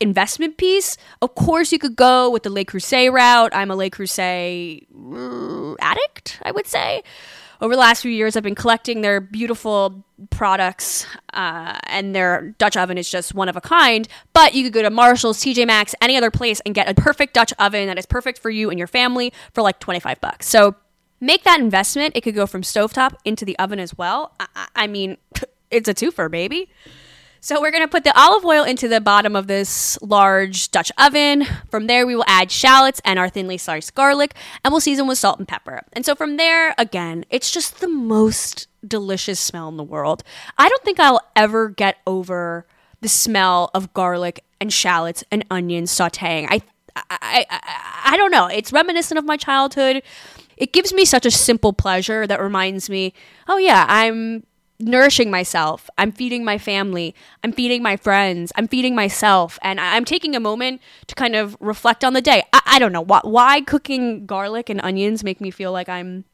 investment 0.00 0.56
piece. 0.56 0.96
Of 1.22 1.34
course, 1.34 1.72
you 1.72 1.78
could 1.78 1.96
go 1.96 2.30
with 2.30 2.42
the 2.42 2.50
Le 2.50 2.64
Creuset 2.64 3.12
route. 3.12 3.54
I'm 3.54 3.70
a 3.70 3.76
Le 3.76 3.90
Creuset 3.90 4.86
uh, 4.92 5.76
addict, 5.80 6.38
I 6.42 6.50
would 6.50 6.66
say. 6.66 7.02
Over 7.60 7.74
the 7.74 7.80
last 7.80 8.00
few 8.00 8.10
years, 8.10 8.36
I've 8.36 8.42
been 8.42 8.54
collecting 8.54 9.02
their 9.02 9.20
beautiful 9.20 10.02
products, 10.30 11.06
uh, 11.34 11.78
and 11.84 12.14
their 12.14 12.54
Dutch 12.56 12.74
oven 12.74 12.96
is 12.96 13.10
just 13.10 13.34
one 13.34 13.50
of 13.50 13.56
a 13.56 13.60
kind. 13.60 14.08
But 14.32 14.54
you 14.54 14.64
could 14.64 14.72
go 14.72 14.80
to 14.80 14.88
Marshall's, 14.88 15.38
TJ 15.42 15.66
Maxx, 15.66 15.94
any 16.00 16.16
other 16.16 16.30
place, 16.30 16.60
and 16.64 16.74
get 16.74 16.88
a 16.88 16.94
perfect 16.94 17.34
Dutch 17.34 17.52
oven 17.58 17.86
that 17.88 17.98
is 17.98 18.06
perfect 18.06 18.38
for 18.38 18.48
you 18.48 18.70
and 18.70 18.78
your 18.78 18.88
family 18.88 19.30
for 19.52 19.60
like 19.60 19.78
25 19.78 20.22
bucks. 20.22 20.48
So 20.48 20.74
make 21.20 21.44
that 21.44 21.60
investment. 21.60 22.16
It 22.16 22.22
could 22.22 22.34
go 22.34 22.46
from 22.46 22.62
stovetop 22.62 23.14
into 23.24 23.44
the 23.44 23.58
oven 23.58 23.78
as 23.78 23.96
well. 23.96 24.34
I, 24.40 24.68
I 24.74 24.86
mean, 24.86 25.16
it's 25.70 25.88
a 25.88 25.94
twofer, 25.94 26.30
baby. 26.30 26.70
So 27.42 27.58
we're 27.58 27.70
going 27.70 27.82
to 27.82 27.88
put 27.88 28.04
the 28.04 28.18
olive 28.18 28.44
oil 28.44 28.64
into 28.64 28.86
the 28.86 29.00
bottom 29.00 29.34
of 29.34 29.46
this 29.46 29.98
large 30.02 30.70
Dutch 30.70 30.92
oven. 30.98 31.46
From 31.70 31.86
there, 31.86 32.06
we 32.06 32.14
will 32.14 32.24
add 32.26 32.50
shallots 32.50 33.00
and 33.02 33.18
our 33.18 33.30
thinly 33.30 33.56
sliced 33.56 33.94
garlic, 33.94 34.34
and 34.62 34.72
we'll 34.72 34.80
season 34.80 35.06
with 35.06 35.16
salt 35.16 35.38
and 35.38 35.48
pepper. 35.48 35.80
And 35.94 36.04
so 36.04 36.14
from 36.14 36.36
there, 36.36 36.74
again, 36.76 37.24
it's 37.30 37.50
just 37.50 37.80
the 37.80 37.88
most 37.88 38.68
delicious 38.86 39.40
smell 39.40 39.68
in 39.68 39.78
the 39.78 39.82
world. 39.84 40.22
I 40.58 40.68
don't 40.68 40.82
think 40.84 41.00
I'll 41.00 41.22
ever 41.34 41.70
get 41.70 41.96
over 42.06 42.66
the 43.00 43.08
smell 43.08 43.70
of 43.72 43.94
garlic 43.94 44.44
and 44.60 44.70
shallots 44.70 45.24
and 45.30 45.42
onions 45.50 45.90
sautéing. 45.90 46.46
I, 46.50 46.60
I, 46.94 47.46
I, 47.48 48.02
I 48.04 48.16
don't 48.18 48.30
know. 48.30 48.48
It's 48.48 48.70
reminiscent 48.70 49.18
of 49.18 49.24
my 49.24 49.38
childhood 49.38 50.02
it 50.60 50.72
gives 50.74 50.92
me 50.92 51.04
such 51.04 51.24
a 51.24 51.30
simple 51.30 51.72
pleasure 51.72 52.26
that 52.26 52.40
reminds 52.40 52.90
me, 52.90 53.14
oh 53.48 53.56
yeah, 53.56 53.86
I'm 53.88 54.44
nourishing 54.78 55.30
myself. 55.30 55.88
I'm 55.98 56.12
feeding 56.12 56.44
my 56.44 56.58
family. 56.58 57.14
I'm 57.42 57.52
feeding 57.52 57.82
my 57.82 57.96
friends. 57.96 58.52
I'm 58.56 58.68
feeding 58.68 58.94
myself. 58.94 59.58
And 59.62 59.80
I'm 59.80 60.04
taking 60.04 60.36
a 60.36 60.40
moment 60.40 60.80
to 61.06 61.14
kind 61.14 61.34
of 61.34 61.56
reflect 61.60 62.04
on 62.04 62.12
the 62.12 62.20
day. 62.20 62.42
I, 62.52 62.60
I 62.66 62.78
don't 62.78 62.92
know 62.92 63.00
why, 63.00 63.20
why 63.24 63.62
cooking 63.62 64.26
garlic 64.26 64.68
and 64.68 64.80
onions 64.82 65.24
make 65.24 65.40
me 65.40 65.50
feel 65.50 65.72
like 65.72 65.88
I'm 65.88 66.24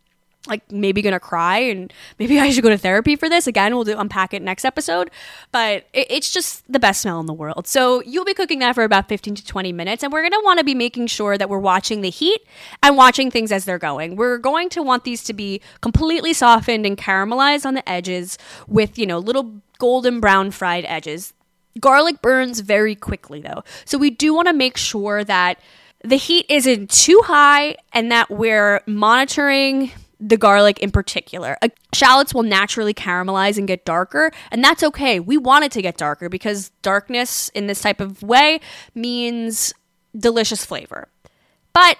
like 0.46 0.70
maybe 0.70 1.02
gonna 1.02 1.20
cry 1.20 1.58
and 1.58 1.92
maybe 2.18 2.38
I 2.40 2.50
should 2.50 2.62
go 2.62 2.68
to 2.68 2.78
therapy 2.78 3.16
for 3.16 3.28
this. 3.28 3.46
Again, 3.46 3.74
we'll 3.74 3.84
do 3.84 3.96
unpack 3.98 4.34
it 4.34 4.42
next 4.42 4.64
episode. 4.64 5.10
But 5.52 5.86
it, 5.92 6.06
it's 6.10 6.32
just 6.32 6.70
the 6.70 6.78
best 6.78 7.02
smell 7.02 7.20
in 7.20 7.26
the 7.26 7.32
world. 7.32 7.66
So 7.66 8.02
you'll 8.02 8.24
be 8.24 8.34
cooking 8.34 8.58
that 8.60 8.74
for 8.74 8.84
about 8.84 9.08
15 9.08 9.34
to 9.36 9.46
20 9.46 9.72
minutes, 9.72 10.02
and 10.02 10.12
we're 10.12 10.22
gonna 10.22 10.42
want 10.44 10.58
to 10.58 10.64
be 10.64 10.74
making 10.74 11.08
sure 11.08 11.38
that 11.38 11.48
we're 11.48 11.58
watching 11.58 12.00
the 12.00 12.10
heat 12.10 12.42
and 12.82 12.96
watching 12.96 13.30
things 13.30 13.52
as 13.52 13.64
they're 13.64 13.78
going. 13.78 14.16
We're 14.16 14.38
going 14.38 14.68
to 14.70 14.82
want 14.82 15.04
these 15.04 15.22
to 15.24 15.32
be 15.32 15.60
completely 15.80 16.32
softened 16.32 16.86
and 16.86 16.96
caramelized 16.96 17.64
on 17.64 17.74
the 17.74 17.88
edges 17.88 18.38
with, 18.66 18.98
you 18.98 19.06
know, 19.06 19.18
little 19.18 19.60
golden 19.78 20.20
brown 20.20 20.50
fried 20.50 20.84
edges. 20.86 21.32
Garlic 21.78 22.22
burns 22.22 22.60
very 22.60 22.94
quickly 22.94 23.40
though. 23.40 23.62
So 23.84 23.98
we 23.98 24.10
do 24.10 24.34
want 24.34 24.48
to 24.48 24.54
make 24.54 24.76
sure 24.76 25.24
that 25.24 25.60
the 26.02 26.16
heat 26.16 26.46
isn't 26.48 26.90
too 26.90 27.20
high 27.24 27.76
and 27.92 28.10
that 28.12 28.30
we're 28.30 28.80
monitoring 28.86 29.90
the 30.18 30.36
garlic 30.36 30.78
in 30.78 30.90
particular. 30.90 31.56
Uh, 31.60 31.68
shallots 31.92 32.32
will 32.32 32.42
naturally 32.42 32.94
caramelize 32.94 33.58
and 33.58 33.68
get 33.68 33.84
darker, 33.84 34.30
and 34.50 34.62
that's 34.62 34.82
okay. 34.82 35.20
We 35.20 35.36
want 35.36 35.64
it 35.64 35.72
to 35.72 35.82
get 35.82 35.96
darker 35.96 36.28
because 36.28 36.70
darkness 36.82 37.50
in 37.50 37.66
this 37.66 37.80
type 37.80 38.00
of 38.00 38.22
way 38.22 38.60
means 38.94 39.74
delicious 40.16 40.64
flavor. 40.64 41.08
But 41.72 41.98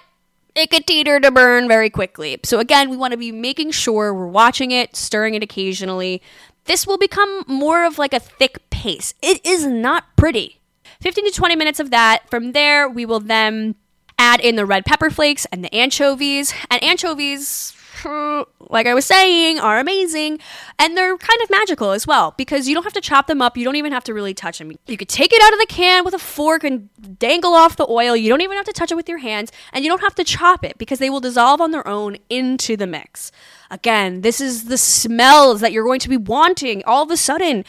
it 0.55 0.71
could 0.71 0.87
teeter 0.87 1.19
to 1.19 1.29
burn 1.29 1.67
very 1.67 1.89
quickly. 1.89 2.39
So, 2.43 2.59
again, 2.59 2.89
we 2.89 2.97
want 2.97 3.11
to 3.11 3.17
be 3.17 3.31
making 3.31 3.71
sure 3.71 4.13
we're 4.13 4.25
watching 4.27 4.71
it, 4.71 4.95
stirring 4.95 5.35
it 5.35 5.43
occasionally. 5.43 6.21
This 6.65 6.87
will 6.87 6.97
become 6.97 7.43
more 7.47 7.85
of 7.85 7.99
like 7.99 8.13
a 8.13 8.19
thick 8.19 8.67
paste. 8.71 9.15
It 9.21 9.45
is 9.45 9.65
not 9.67 10.05
pretty. 10.15 10.59
15 11.01 11.25
to 11.25 11.31
20 11.31 11.55
minutes 11.55 11.79
of 11.79 11.91
that. 11.91 12.27
From 12.29 12.53
there, 12.53 12.89
we 12.89 13.05
will 13.05 13.19
then 13.19 13.75
add 14.17 14.39
in 14.39 14.55
the 14.55 14.65
red 14.65 14.83
pepper 14.83 15.11
flakes 15.11 15.45
and 15.51 15.63
the 15.63 15.73
anchovies. 15.73 16.53
And 16.71 16.83
anchovies, 16.83 17.76
like 18.05 18.87
I 18.87 18.93
was 18.93 19.05
saying, 19.05 19.59
are 19.59 19.79
amazing. 19.79 20.39
And 20.79 20.95
they're 20.95 21.17
kind 21.17 21.41
of 21.41 21.49
magical 21.49 21.91
as 21.91 22.05
well 22.05 22.33
because 22.37 22.67
you 22.67 22.73
don't 22.73 22.83
have 22.83 22.93
to 22.93 23.01
chop 23.01 23.27
them 23.27 23.41
up. 23.41 23.57
You 23.57 23.63
don't 23.63 23.75
even 23.75 23.91
have 23.91 24.03
to 24.05 24.13
really 24.13 24.33
touch 24.33 24.59
them. 24.59 24.71
You 24.87 24.97
could 24.97 25.09
take 25.09 25.31
it 25.33 25.41
out 25.41 25.53
of 25.53 25.59
the 25.59 25.65
can 25.67 26.03
with 26.03 26.13
a 26.13 26.19
fork 26.19 26.63
and 26.63 26.89
dangle 27.19 27.53
off 27.53 27.75
the 27.77 27.87
oil. 27.89 28.15
You 28.15 28.29
don't 28.29 28.41
even 28.41 28.57
have 28.57 28.65
to 28.65 28.73
touch 28.73 28.91
it 28.91 28.95
with 28.95 29.09
your 29.09 29.19
hands. 29.19 29.51
And 29.73 29.83
you 29.83 29.89
don't 29.89 30.01
have 30.01 30.15
to 30.15 30.23
chop 30.23 30.63
it 30.63 30.77
because 30.77 30.99
they 30.99 31.09
will 31.09 31.19
dissolve 31.19 31.61
on 31.61 31.71
their 31.71 31.87
own 31.87 32.17
into 32.29 32.77
the 32.77 32.87
mix. 32.87 33.31
Again, 33.69 34.21
this 34.21 34.39
is 34.39 34.65
the 34.65 34.77
smells 34.77 35.61
that 35.61 35.71
you're 35.71 35.85
going 35.85 35.99
to 35.99 36.09
be 36.09 36.17
wanting 36.17 36.83
all 36.85 37.03
of 37.03 37.11
a 37.11 37.17
sudden 37.17 37.63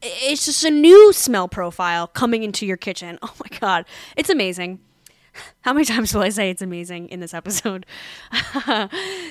it's 0.00 0.44
just 0.44 0.64
a 0.64 0.70
new 0.70 1.12
smell 1.12 1.48
profile 1.48 2.06
coming 2.06 2.42
into 2.42 2.66
your 2.66 2.76
kitchen. 2.76 3.18
Oh 3.28 3.34
my 3.44 3.58
god, 3.58 3.84
it's 4.16 4.30
amazing. 4.30 4.80
How 5.62 5.72
many 5.72 5.84
times 5.84 6.14
will 6.14 6.22
I 6.22 6.28
say 6.30 6.50
it's 6.50 6.62
amazing 6.62 7.08
in 7.08 7.20
this 7.20 7.34
episode? 7.34 7.84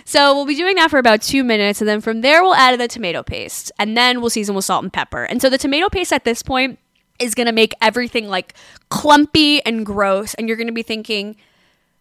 so 0.06 0.36
we'll 0.36 0.46
be 0.46 0.56
doing 0.56 0.76
that 0.76 0.89
for 0.89 1.00
about 1.00 1.22
two 1.22 1.43
minutes, 1.43 1.82
and 1.82 1.88
then 1.88 2.02
from 2.02 2.22
there 2.22 2.43
we'll 2.43 2.54
add 2.56 2.80
the 2.80 2.88
tomato 2.88 3.24
paste, 3.24 3.72
and 3.80 3.96
then 3.98 4.22
we'll 4.22 4.30
season 4.30 4.56
with 4.56 4.65
salt 4.65 4.84
and 4.84 4.93
pepper. 4.93 5.24
And 5.24 5.41
so 5.41 5.50
the 5.50 5.58
tomato 5.58 5.89
paste 5.89 6.13
at 6.13 6.24
this 6.26 6.43
point 6.43 6.80
is 7.20 7.34
gonna 7.34 7.52
make 7.52 7.74
everything 7.82 8.28
like 8.28 8.54
clumpy 8.89 9.63
and 9.65 9.86
gross, 9.86 10.34
and 10.36 10.48
you're 10.48 10.58
gonna 10.58 10.72
be 10.72 10.84
thinking, 10.84 11.36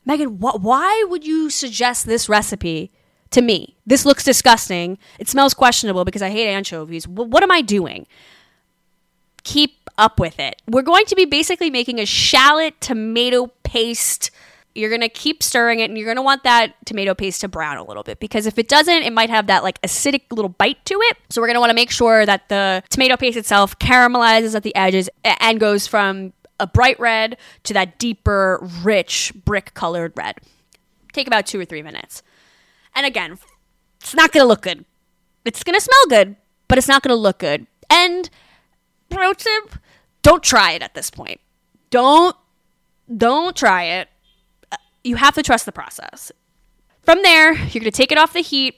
Megan, 0.04 0.38
wh- 0.38 0.62
why 0.62 1.04
would 1.08 1.26
you 1.26 1.50
suggest 1.50 2.06
this 2.06 2.28
recipe 2.28 2.92
to 3.30 3.42
me? 3.42 3.76
This 3.86 4.04
looks 4.04 4.24
disgusting. 4.24 4.98
It 5.18 5.28
smells 5.28 5.54
questionable 5.54 6.04
because 6.04 6.22
I 6.22 6.30
hate 6.30 6.48
anchovies. 6.48 7.04
W- 7.04 7.30
what 7.30 7.42
am 7.42 7.50
I 7.50 7.60
doing? 7.62 8.06
Keep 9.46 9.88
up 9.96 10.18
with 10.18 10.40
it. 10.40 10.60
We're 10.66 10.82
going 10.82 11.04
to 11.06 11.14
be 11.14 11.24
basically 11.24 11.70
making 11.70 12.00
a 12.00 12.04
shallot 12.04 12.80
tomato 12.80 13.46
paste. 13.62 14.32
You're 14.74 14.90
going 14.90 15.02
to 15.02 15.08
keep 15.08 15.40
stirring 15.40 15.78
it 15.78 15.84
and 15.84 15.96
you're 15.96 16.04
going 16.04 16.16
to 16.16 16.22
want 16.22 16.42
that 16.42 16.74
tomato 16.84 17.14
paste 17.14 17.42
to 17.42 17.48
brown 17.48 17.76
a 17.76 17.84
little 17.84 18.02
bit 18.02 18.18
because 18.18 18.46
if 18.46 18.58
it 18.58 18.68
doesn't, 18.68 19.04
it 19.04 19.12
might 19.12 19.30
have 19.30 19.46
that 19.46 19.62
like 19.62 19.80
acidic 19.82 20.22
little 20.32 20.48
bite 20.48 20.84
to 20.86 20.98
it. 21.00 21.16
So 21.30 21.40
we're 21.40 21.46
going 21.46 21.54
to 21.54 21.60
want 21.60 21.70
to 21.70 21.76
make 21.76 21.92
sure 21.92 22.26
that 22.26 22.48
the 22.48 22.82
tomato 22.90 23.16
paste 23.16 23.36
itself 23.36 23.78
caramelizes 23.78 24.56
at 24.56 24.64
the 24.64 24.74
edges 24.74 25.08
and 25.24 25.60
goes 25.60 25.86
from 25.86 26.32
a 26.58 26.66
bright 26.66 26.98
red 26.98 27.36
to 27.62 27.74
that 27.74 27.98
deeper, 27.98 28.58
rich, 28.82 29.32
brick 29.44 29.74
colored 29.74 30.12
red. 30.16 30.34
Take 31.12 31.28
about 31.28 31.46
two 31.46 31.60
or 31.60 31.64
three 31.64 31.82
minutes. 31.82 32.22
And 32.96 33.06
again, 33.06 33.38
it's 34.00 34.14
not 34.14 34.32
going 34.32 34.42
to 34.42 34.48
look 34.48 34.62
good. 34.62 34.84
It's 35.44 35.62
going 35.62 35.78
to 35.78 35.80
smell 35.80 36.06
good, 36.08 36.36
but 36.66 36.78
it's 36.78 36.88
not 36.88 37.02
going 37.02 37.10
to 37.10 37.20
look 37.20 37.38
good. 37.38 37.66
And 37.88 38.28
pro 39.08 39.32
tip, 39.32 39.74
don't 40.22 40.42
try 40.42 40.72
it 40.72 40.82
at 40.82 40.94
this 40.94 41.10
point. 41.10 41.40
Don't 41.90 42.36
don't 43.16 43.54
try 43.54 43.84
it. 43.84 44.08
You 45.04 45.16
have 45.16 45.34
to 45.34 45.42
trust 45.42 45.66
the 45.66 45.72
process. 45.72 46.32
From 47.02 47.22
there, 47.22 47.52
you're 47.52 47.80
going 47.80 47.84
to 47.84 47.90
take 47.92 48.10
it 48.10 48.18
off 48.18 48.32
the 48.32 48.40
heat. 48.40 48.74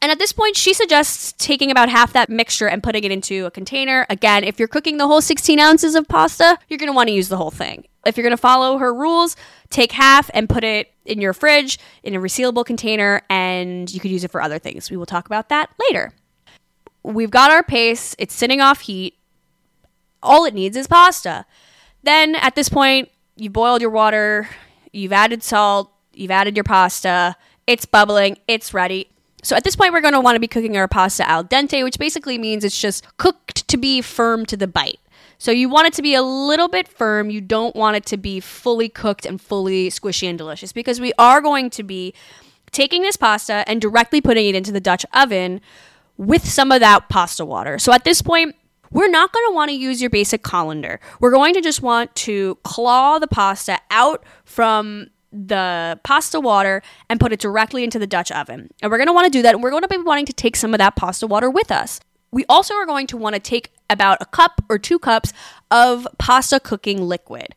And 0.00 0.10
at 0.10 0.18
this 0.18 0.32
point, 0.32 0.56
she 0.56 0.74
suggests 0.74 1.32
taking 1.38 1.70
about 1.70 1.88
half 1.88 2.12
that 2.12 2.28
mixture 2.28 2.68
and 2.68 2.82
putting 2.82 3.04
it 3.04 3.12
into 3.12 3.46
a 3.46 3.52
container. 3.52 4.04
Again, 4.10 4.42
if 4.42 4.58
you're 4.58 4.66
cooking 4.66 4.96
the 4.96 5.06
whole 5.06 5.20
16 5.20 5.60
ounces 5.60 5.94
of 5.94 6.08
pasta, 6.08 6.58
you're 6.68 6.78
going 6.78 6.90
to 6.90 6.96
want 6.96 7.08
to 7.08 7.14
use 7.14 7.28
the 7.28 7.36
whole 7.36 7.52
thing. 7.52 7.84
If 8.04 8.16
you're 8.16 8.24
going 8.24 8.32
to 8.32 8.36
follow 8.36 8.78
her 8.78 8.92
rules, 8.92 9.36
take 9.70 9.92
half 9.92 10.28
and 10.34 10.48
put 10.48 10.64
it 10.64 10.90
in 11.04 11.20
your 11.20 11.32
fridge 11.32 11.78
in 12.02 12.16
a 12.16 12.18
resealable 12.18 12.64
container, 12.64 13.22
and 13.30 13.92
you 13.92 14.00
could 14.00 14.10
use 14.10 14.24
it 14.24 14.32
for 14.32 14.42
other 14.42 14.58
things. 14.58 14.90
We 14.90 14.96
will 14.96 15.06
talk 15.06 15.26
about 15.26 15.50
that 15.50 15.70
later. 15.88 16.12
We've 17.04 17.30
got 17.30 17.52
our 17.52 17.62
paste, 17.62 18.16
it's 18.18 18.34
sitting 18.34 18.60
off 18.60 18.80
heat. 18.80 19.14
All 20.22 20.44
it 20.44 20.54
needs 20.54 20.76
is 20.76 20.86
pasta. 20.86 21.46
Then 22.02 22.34
at 22.34 22.54
this 22.54 22.68
point, 22.68 23.10
you've 23.36 23.52
boiled 23.52 23.80
your 23.80 23.90
water, 23.90 24.48
you've 24.92 25.12
added 25.12 25.42
salt, 25.42 25.92
you've 26.12 26.30
added 26.30 26.56
your 26.56 26.64
pasta, 26.64 27.36
it's 27.66 27.86
bubbling, 27.86 28.38
it's 28.48 28.74
ready. 28.74 29.08
So 29.42 29.56
at 29.56 29.64
this 29.64 29.74
point, 29.74 29.92
we're 29.92 30.00
going 30.00 30.14
to 30.14 30.20
want 30.20 30.36
to 30.36 30.40
be 30.40 30.48
cooking 30.48 30.76
our 30.76 30.88
pasta 30.88 31.28
al 31.28 31.44
dente, 31.44 31.82
which 31.82 31.98
basically 31.98 32.38
means 32.38 32.64
it's 32.64 32.80
just 32.80 33.04
cooked 33.16 33.66
to 33.68 33.76
be 33.76 34.00
firm 34.00 34.46
to 34.46 34.56
the 34.56 34.68
bite. 34.68 35.00
So 35.38 35.50
you 35.50 35.68
want 35.68 35.88
it 35.88 35.92
to 35.94 36.02
be 36.02 36.14
a 36.14 36.22
little 36.22 36.68
bit 36.68 36.86
firm. 36.86 37.28
You 37.28 37.40
don't 37.40 37.74
want 37.74 37.96
it 37.96 38.06
to 38.06 38.16
be 38.16 38.38
fully 38.38 38.88
cooked 38.88 39.26
and 39.26 39.40
fully 39.40 39.88
squishy 39.90 40.28
and 40.28 40.38
delicious 40.38 40.72
because 40.72 41.00
we 41.00 41.12
are 41.18 41.40
going 41.40 41.70
to 41.70 41.82
be 41.82 42.14
taking 42.70 43.02
this 43.02 43.16
pasta 43.16 43.64
and 43.66 43.80
directly 43.80 44.20
putting 44.20 44.46
it 44.46 44.54
into 44.54 44.70
the 44.70 44.80
Dutch 44.80 45.04
oven 45.12 45.60
with 46.16 46.46
some 46.46 46.70
of 46.70 46.78
that 46.78 47.08
pasta 47.08 47.44
water. 47.44 47.78
So 47.80 47.92
at 47.92 48.04
this 48.04 48.22
point, 48.22 48.54
we're 48.92 49.08
not 49.08 49.32
going 49.32 49.44
to 49.48 49.54
want 49.54 49.70
to 49.70 49.76
use 49.76 50.00
your 50.00 50.10
basic 50.10 50.42
colander. 50.42 51.00
We're 51.20 51.30
going 51.30 51.54
to 51.54 51.60
just 51.60 51.82
want 51.82 52.14
to 52.16 52.56
claw 52.62 53.18
the 53.18 53.26
pasta 53.26 53.78
out 53.90 54.24
from 54.44 55.08
the 55.32 55.98
pasta 56.04 56.38
water 56.40 56.82
and 57.08 57.18
put 57.18 57.32
it 57.32 57.40
directly 57.40 57.84
into 57.84 57.98
the 57.98 58.06
Dutch 58.06 58.30
oven. 58.30 58.70
And 58.82 58.90
we're 58.90 58.98
going 58.98 59.06
to 59.06 59.12
want 59.12 59.24
to 59.24 59.30
do 59.30 59.42
that. 59.42 59.54
And 59.54 59.62
we're 59.62 59.70
going 59.70 59.82
to 59.82 59.88
be 59.88 59.96
wanting 59.96 60.26
to 60.26 60.32
take 60.32 60.56
some 60.56 60.74
of 60.74 60.78
that 60.78 60.94
pasta 60.96 61.26
water 61.26 61.50
with 61.50 61.70
us. 61.72 62.00
We 62.30 62.44
also 62.48 62.74
are 62.74 62.86
going 62.86 63.06
to 63.08 63.16
want 63.16 63.34
to 63.34 63.40
take 63.40 63.72
about 63.90 64.18
a 64.20 64.26
cup 64.26 64.62
or 64.68 64.78
two 64.78 64.98
cups 64.98 65.32
of 65.70 66.06
pasta 66.18 66.60
cooking 66.60 67.02
liquid. 67.02 67.54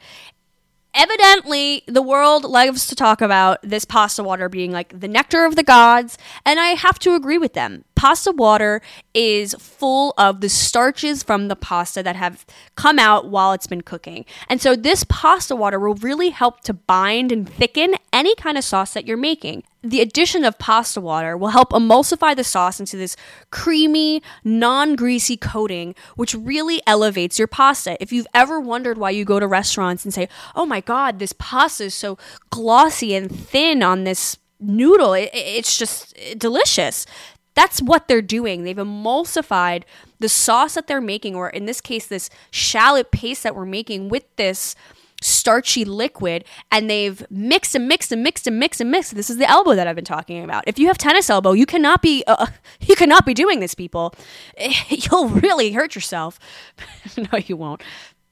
Evidently, 0.96 1.84
the 1.88 2.02
world 2.02 2.46
loves 2.46 2.88
to 2.88 2.96
talk 2.96 3.22
about 3.22 3.60
this 3.62 3.84
pasta 3.84 4.24
water 4.24 4.48
being 4.48 4.72
like 4.72 4.98
the 4.98 5.10
nectar 5.10 5.44
of 5.44 5.58
the 5.58 5.64
gods, 5.64 6.18
and 6.46 6.58
I 6.58 6.68
have 6.70 7.00
to 7.00 7.16
agree 7.16 7.38
with 7.38 7.52
them. 7.52 7.84
Pasta 7.96 8.32
water 8.32 8.82
is 9.14 9.56
full 9.56 10.14
of 10.18 10.40
the 10.40 10.48
starches 10.48 11.22
from 11.22 11.50
the 11.50 11.56
pasta 11.58 12.02
that 12.02 12.16
have 12.16 12.46
come 12.76 12.98
out 12.98 13.28
while 13.28 13.52
it's 13.52 13.68
been 13.68 13.82
cooking. 13.82 14.24
And 14.48 14.62
so, 14.62 14.74
this 14.74 15.04
pasta 15.10 15.54
water 15.54 15.80
will 15.80 15.96
really 15.96 16.30
help 16.30 16.62
to 16.62 16.74
bind 16.74 17.30
and 17.34 17.48
thicken 17.48 17.96
any 18.14 18.34
kind 18.36 18.58
of 18.58 18.64
sauce 18.64 18.94
that 18.94 19.06
you're 19.06 19.18
making 19.18 19.64
the 19.90 20.02
addition 20.02 20.44
of 20.44 20.58
pasta 20.58 21.00
water 21.00 21.38
will 21.38 21.50
help 21.50 21.70
emulsify 21.72 22.36
the 22.36 22.44
sauce 22.44 22.80
into 22.80 22.98
this 22.98 23.16
creamy, 23.52 24.22
non 24.44 24.96
greasy 24.96 25.38
coating, 25.38 25.96
which 26.16 26.34
really 26.34 26.82
elevates 26.88 27.38
your 27.38 27.48
pasta. 27.48 28.02
If 28.02 28.12
you've 28.12 28.28
ever 28.34 28.60
wondered 28.60 28.98
why 28.98 29.12
you 29.12 29.26
go 29.26 29.40
to 29.40 29.48
restaurants 29.48 30.04
and 30.04 30.14
say, 30.14 30.28
oh 30.56 30.66
my 30.66 30.82
God, 30.82 31.20
this 31.20 31.34
pasta 31.38 31.86
is 31.86 31.94
so 31.94 32.18
glossy 32.50 33.14
and 33.14 33.34
thin 33.34 33.84
on 33.84 34.04
this 34.04 34.38
noodle, 34.60 35.14
it, 35.14 35.30
it's 35.34 35.78
just 35.78 36.16
delicious. 36.38 37.06
That's 37.54 37.82
what 37.82 38.08
they're 38.08 38.22
doing. 38.22 38.64
They've 38.64 38.76
emulsified 38.76 39.84
the 40.20 40.30
sauce 40.30 40.76
that 40.76 40.88
they're 40.88 41.02
making, 41.02 41.36
or 41.36 41.50
in 41.50 41.66
this 41.66 41.82
case, 41.82 42.08
this 42.08 42.30
shallot 42.52 43.12
paste 43.12 43.44
that 43.44 43.56
we're 43.56 43.66
making 43.66 44.10
with 44.10 44.24
this 44.36 44.76
starchy 45.22 45.86
liquid 45.86 46.46
and 46.72 46.90
they've 46.90 47.26
mixed 47.30 47.76
and 47.76 47.88
mixed 47.88 48.12
and 48.12 48.24
mixed 48.24 48.48
and 48.48 48.60
mixed 48.60 48.82
and 48.82 48.92
mixed. 48.92 49.16
This 49.16 49.30
is 49.30 49.38
the 49.38 49.50
elbow 49.50 49.76
that 49.76 49.88
I've 49.88 49.96
been 49.96 50.06
talking 50.06 50.44
about. 50.44 50.64
If 50.68 50.78
you 50.78 50.88
have 50.88 50.98
tennis 50.98 51.30
elbow, 51.30 51.54
you 51.54 51.66
cannot 51.66 52.02
be 52.02 52.24
uh, 52.28 52.48
you 52.82 52.96
cannot 52.96 53.26
be 53.26 53.34
doing 53.34 53.60
this, 53.60 53.76
people. 53.76 54.14
You'll 54.90 55.30
really 55.30 55.72
hurt 55.72 55.96
yourself. 55.96 56.40
no, 57.18 57.40
you 57.46 57.56
won't. 57.56 57.82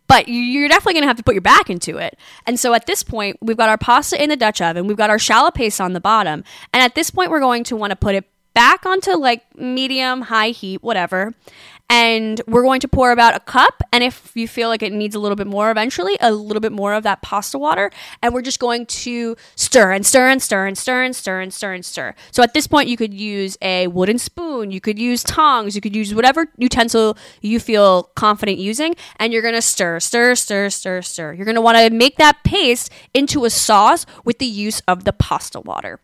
But 0.08 0.28
you're 0.28 0.68
definitely 0.68 0.94
going 0.94 1.04
to 1.04 1.08
have 1.08 1.18
to 1.18 1.24
put 1.24 1.34
your 1.34 1.42
back 1.42 1.70
into 1.70 1.98
it. 1.98 2.20
And 2.46 2.60
so 2.60 2.74
at 2.74 2.86
this 2.86 3.04
point, 3.04 3.38
we've 3.42 3.58
got 3.58 3.70
our 3.70 3.78
pasta 3.78 4.22
in 4.22 4.30
the 4.30 4.36
Dutch 4.36 4.62
oven. 4.62 4.86
We've 4.86 4.98
got 4.98 5.10
our 5.10 5.18
shallot 5.18 5.54
paste 5.54 5.80
on 5.80 5.94
the 5.94 6.02
bottom. 6.02 6.44
And 6.74 6.84
at 6.84 6.94
this 6.94 7.10
point, 7.10 7.32
we're 7.32 7.40
going 7.40 7.64
to 7.66 7.76
want 7.76 7.92
to 7.92 7.96
put 7.96 8.14
it 8.14 8.26
back 8.54 8.86
onto 8.86 9.12
like 9.12 9.44
medium, 9.58 10.22
high 10.22 10.50
heat, 10.50 10.84
whatever 10.84 11.34
and 11.90 12.42
we're 12.48 12.64
going 12.64 12.80
to 12.80 12.88
pour 12.88 13.12
about 13.12 13.36
a 13.36 13.40
cup 13.40 13.82
and 13.92 14.04
if 14.04 14.32
you 14.36 14.48
feel 14.48 14.70
like 14.70 14.82
it 14.82 14.92
needs 14.92 15.16
a 15.16 15.20
little 15.20 15.36
bit 15.36 15.48
more 15.48 15.70
eventually 15.70 16.18
a 16.22 16.32
little 16.32 16.62
bit 16.62 16.72
more 16.72 16.94
of 16.94 17.04
that 17.04 17.22
pasta 17.22 17.58
water 17.58 17.92
and 18.22 18.34
we're 18.34 18.42
just 18.42 18.60
going 18.60 18.86
to 18.86 19.36
stir 19.56 19.92
and 19.92 20.06
stir 20.06 20.28
and 20.28 20.42
stir 20.42 20.66
and 20.66 20.78
stir 20.78 21.04
and 21.04 21.16
stir 21.16 21.40
and 21.42 21.54
stir 21.54 21.74
and 21.74 21.86
stir. 21.86 22.16
So 22.32 22.42
at 22.44 22.54
this 22.54 22.68
point 22.68 22.88
you 22.88 22.98
could 22.98 23.14
use 23.14 23.58
a 23.62 23.88
wooden 23.88 24.18
spoon 24.18 24.72
you 24.72 24.82
could 24.82 24.98
use 24.98 25.24
tongs 25.24 25.76
you 25.76 25.82
could 25.82 25.96
use 25.96 26.14
whatever 26.14 26.48
utensil 26.58 27.18
you 27.42 27.60
feel 27.60 28.04
confident 28.16 28.58
using 28.58 28.96
and 29.18 29.34
you're 29.34 29.42
going 29.42 29.54
to 29.54 29.62
stir 29.62 30.00
stir 30.00 30.36
stir 30.36 30.70
stir 30.70 31.02
stir. 31.02 31.34
You're 31.34 31.46
going 31.46 31.56
to 31.56 31.62
want 31.62 31.78
to 31.78 31.90
make 31.90 32.18
that 32.18 32.44
paste 32.44 32.92
into 33.14 33.46
a 33.46 33.50
sauce 33.50 34.06
with 34.26 34.40
the 34.40 34.46
use 34.46 34.82
of 34.88 35.04
the 35.04 35.14
pasta 35.14 35.60
water 35.60 36.00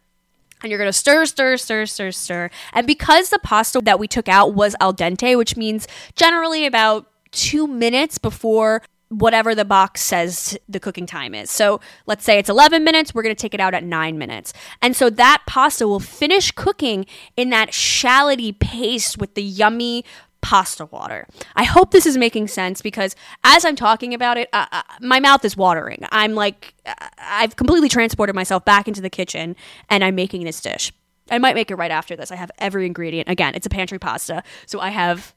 and 0.61 0.71
you're 0.71 0.83
to 0.83 0.93
stir, 0.93 1.25
stir, 1.25 1.57
stir, 1.57 1.85
stir, 1.85 2.11
stir. 2.11 2.49
And 2.73 2.85
because 2.85 3.29
the 3.29 3.39
pasta 3.39 3.81
that 3.83 3.99
we 3.99 4.07
took 4.07 4.27
out 4.27 4.53
was 4.53 4.75
al 4.79 4.93
dente, 4.93 5.37
which 5.37 5.55
means 5.55 5.87
generally 6.15 6.65
about 6.65 7.07
two 7.31 7.67
minutes 7.67 8.17
before 8.17 8.81
whatever 9.09 9.55
the 9.55 9.65
box 9.65 10.01
says 10.01 10.57
the 10.67 10.79
cooking 10.79 11.07
time 11.07 11.33
is. 11.33 11.49
So 11.49 11.79
let's 12.05 12.23
say 12.23 12.37
it's 12.37 12.49
11 12.49 12.83
minutes, 12.83 13.13
we're 13.13 13.23
going 13.23 13.35
to 13.35 13.41
take 13.41 13.55
it 13.55 13.59
out 13.59 13.73
at 13.73 13.83
9 13.83 14.17
minutes. 14.17 14.53
And 14.81 14.95
so 14.95 15.09
that 15.09 15.41
pasta 15.47 15.87
will 15.87 15.99
finish 15.99 16.51
cooking 16.51 17.07
in 17.35 17.49
that 17.49 17.69
shalloty 17.69 18.57
paste 18.57 19.17
with 19.17 19.33
the 19.33 19.41
yummy 19.41 20.05
pasta 20.41 20.85
water. 20.85 21.27
I 21.55 21.63
hope 21.63 21.91
this 21.91 22.05
is 22.05 22.17
making 22.17 22.47
sense 22.47 22.81
because 22.81 23.15
as 23.43 23.65
I'm 23.65 23.75
talking 23.75 24.13
about 24.13 24.37
it, 24.37 24.49
uh, 24.53 24.65
uh, 24.71 24.83
my 25.01 25.19
mouth 25.19 25.43
is 25.45 25.57
watering. 25.57 26.05
I'm 26.11 26.33
like, 26.33 26.73
uh, 26.85 26.93
I've 27.17 27.55
completely 27.55 27.89
transported 27.89 28.35
myself 28.35 28.65
back 28.65 28.87
into 28.87 29.01
the 29.01 29.09
kitchen 29.09 29.55
and 29.89 30.03
I'm 30.03 30.15
making 30.15 30.45
this 30.45 30.61
dish. 30.61 30.91
I 31.31 31.37
might 31.37 31.55
make 31.55 31.69
it 31.69 31.75
right 31.75 31.91
after 31.91 32.15
this. 32.15 32.31
I 32.31 32.35
have 32.35 32.51
every 32.57 32.85
ingredient. 32.85 33.29
Again, 33.29 33.53
it's 33.55 33.65
a 33.65 33.69
pantry 33.69 33.99
pasta, 33.99 34.43
so 34.65 34.79
I 34.79 34.89
have 34.89 35.33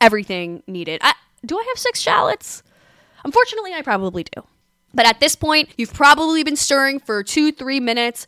everything 0.00 0.62
needed. 0.66 1.00
I, 1.04 1.14
do 1.46 1.58
I 1.58 1.64
have 1.68 1.78
six 1.78 2.00
shallots? 2.00 2.62
Unfortunately, 3.24 3.72
I 3.72 3.82
probably 3.82 4.24
do. 4.24 4.42
But 4.94 5.06
at 5.06 5.20
this 5.20 5.36
point, 5.36 5.70
you've 5.76 5.94
probably 5.94 6.42
been 6.42 6.56
stirring 6.56 6.98
for 6.98 7.22
two, 7.22 7.52
three 7.52 7.80
minutes 7.80 8.26